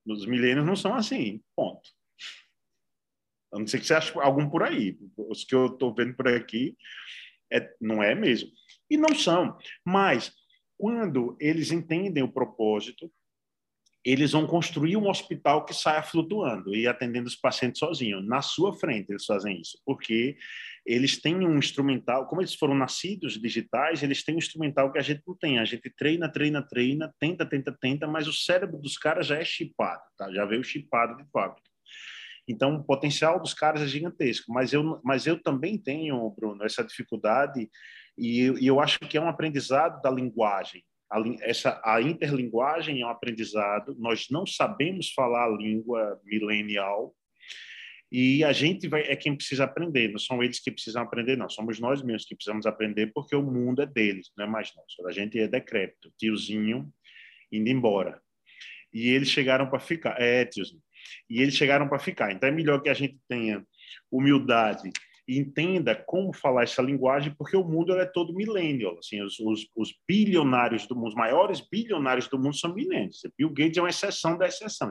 [0.07, 1.89] Os milênios não são assim, ponto.
[3.53, 4.97] A não ser que você ache algum por aí.
[5.17, 6.77] Os que eu estou vendo por aqui
[7.51, 8.49] é, não é mesmo.
[8.89, 9.57] E não são.
[9.85, 10.33] Mas
[10.83, 13.09] quando eles entendem o propósito,
[14.03, 18.27] eles vão construir um hospital que saia flutuando e atendendo os pacientes sozinhos.
[18.27, 20.35] Na sua frente eles fazem isso, porque
[20.85, 25.01] eles têm um instrumental, como eles foram nascidos digitais, eles têm um instrumental que a
[25.01, 25.57] gente não tem.
[25.57, 29.45] A gente treina, treina, treina, tenta, tenta, tenta, mas o cérebro dos caras já é
[29.45, 30.29] chipado, tá?
[30.33, 31.69] já veio chipado de fábrica.
[32.45, 36.83] Então, o potencial dos caras é gigantesco, mas eu, mas eu também tenho, Bruno, essa
[36.83, 37.69] dificuldade
[38.17, 40.83] e, e eu acho que é um aprendizado da linguagem.
[41.11, 43.95] A, essa, a interlinguagem é um aprendizado.
[43.97, 47.13] Nós não sabemos falar a língua milenial
[48.11, 50.09] e a gente vai, é quem precisa aprender.
[50.09, 51.49] Não são eles que precisam aprender, não.
[51.49, 55.07] Somos nós mesmos que precisamos aprender porque o mundo é deles, não é mais nosso.
[55.07, 56.93] A gente é decrépito, tiozinho
[57.51, 58.21] indo embora.
[58.93, 60.21] E eles chegaram para ficar.
[60.21, 60.81] É, tiozinho.
[61.27, 62.31] E eles chegaram para ficar.
[62.31, 63.65] Então é melhor que a gente tenha
[64.11, 64.91] humildade
[65.27, 68.97] entenda como falar essa linguagem, porque o mundo é todo millennial.
[68.99, 73.21] Assim, os, os, os, bilionários do mundo, os maiores bilionários do mundo são millennials.
[73.37, 74.89] Bill Gates é uma exceção da exceção.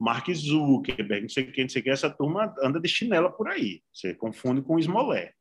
[0.00, 3.82] Mark Zuckerberg, não sei quem, não sei quem, essa turma anda de chinela por aí.
[3.92, 5.34] Você confunde com Smollett.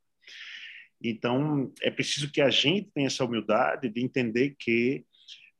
[1.02, 5.06] Então, é preciso que a gente tenha essa humildade de entender que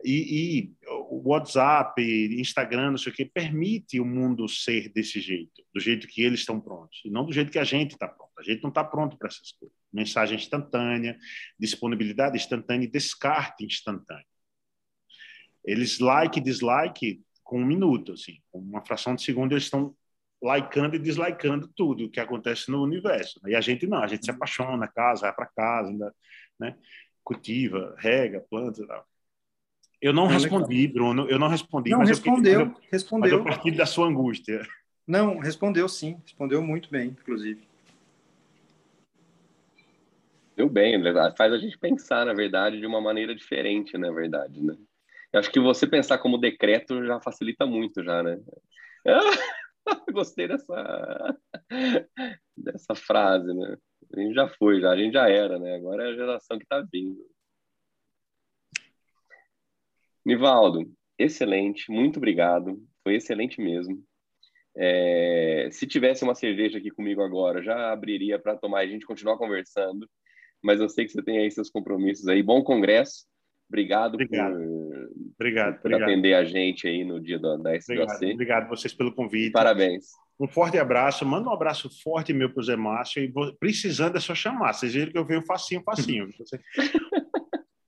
[0.04, 0.76] e, e
[1.10, 2.02] o WhatsApp,
[2.40, 6.42] Instagram, não sei o que, permite o mundo ser desse jeito, do jeito que eles
[6.42, 8.32] estão prontos, e não do jeito que a gente está pronto.
[8.38, 9.76] A gente não está pronto para essas coisas.
[9.92, 11.18] Mensagem instantânea,
[11.58, 14.26] disponibilidade instantânea e descarte instantâneo.
[15.64, 19.96] Eles like e dislike com um minuto, assim, com uma fração de segundo eles estão
[20.44, 23.40] likeando e dislikando tudo o que acontece no universo.
[23.48, 26.14] E a gente não, a gente se apaixona, casa, vai para casa,
[26.60, 26.76] né?
[27.24, 29.08] cultiva, rega, planta e tal.
[30.04, 30.94] Eu não é respondi, legal.
[30.94, 31.90] Bruno, eu não respondi.
[31.90, 33.22] Não, mas respondeu, eu, respondeu.
[33.22, 34.62] Mas eu partilho da sua angústia.
[35.08, 37.62] Não, respondeu sim, respondeu muito bem, inclusive.
[40.58, 41.02] Deu bem,
[41.38, 44.76] faz a gente pensar, na verdade, de uma maneira diferente, na verdade, né?
[45.32, 48.38] Eu acho que você pensar como decreto já facilita muito, já, né?
[50.12, 51.38] Gostei dessa,
[52.58, 53.78] dessa frase, né?
[54.14, 55.76] A gente já foi, já, a gente já era, né?
[55.76, 57.33] Agora é a geração que está vindo.
[60.26, 62.82] Nivaldo, excelente, muito obrigado.
[63.04, 64.04] Foi excelente mesmo.
[64.76, 69.06] É, se tivesse uma cerveja aqui comigo agora, já abriria para tomar e a gente
[69.06, 70.08] continuar conversando.
[70.64, 72.42] Mas eu sei que você tem aí seus compromissos aí.
[72.42, 73.26] Bom congresso.
[73.68, 74.54] Obrigado, obrigado.
[74.54, 76.10] por, obrigado, por obrigado.
[76.10, 78.02] atender a gente aí no dia da, da SBC.
[78.02, 79.52] Obrigado, obrigado vocês pelo convite.
[79.52, 80.06] Parabéns.
[80.40, 81.26] Um forte abraço.
[81.26, 83.24] Manda um abraço forte meu para o Zé Márcio.
[83.24, 84.74] E precisando é só chamar.
[84.74, 86.28] Vocês viram que eu venho facinho, facinho.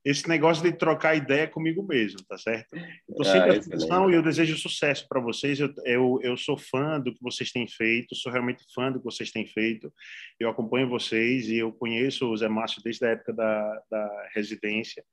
[0.06, 2.76] esse negócio de trocar ideia comigo mesmo, tá certo?
[3.10, 5.60] Estou sempre ah, à disposição e eu desejo sucesso para vocês.
[5.60, 9.06] Eu, eu, eu, sou fã do que vocês têm feito, sou realmente fã do que
[9.06, 9.92] vocês têm feito.
[10.40, 15.04] Eu acompanho vocês e eu conheço o Zé Márcio desde a época da, da residência.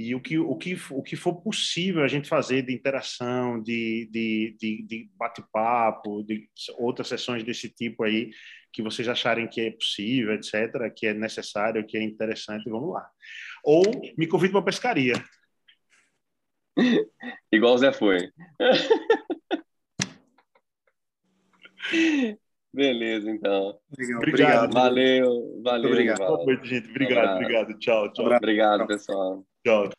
[0.00, 4.08] E o que, o, que, o que for possível a gente fazer de interação, de,
[4.12, 8.30] de, de, de bate-papo, de outras sessões desse tipo aí,
[8.72, 13.10] que vocês acharem que é possível, etc., que é necessário, que é interessante, vamos lá.
[13.64, 13.82] Ou
[14.16, 15.14] me convide para pescaria.
[17.50, 18.30] Igual o Zé foi.
[22.72, 23.76] Beleza, então.
[24.18, 24.72] Obrigado.
[24.72, 25.90] Valeu, valeu.
[25.90, 26.18] Obrigado.
[26.18, 26.88] Boa noite, gente.
[26.88, 27.76] Obrigado, um obrigado.
[27.80, 28.26] Tchau, tchau.
[28.26, 29.44] Obrigado, pessoal.
[29.68, 29.97] Tchau.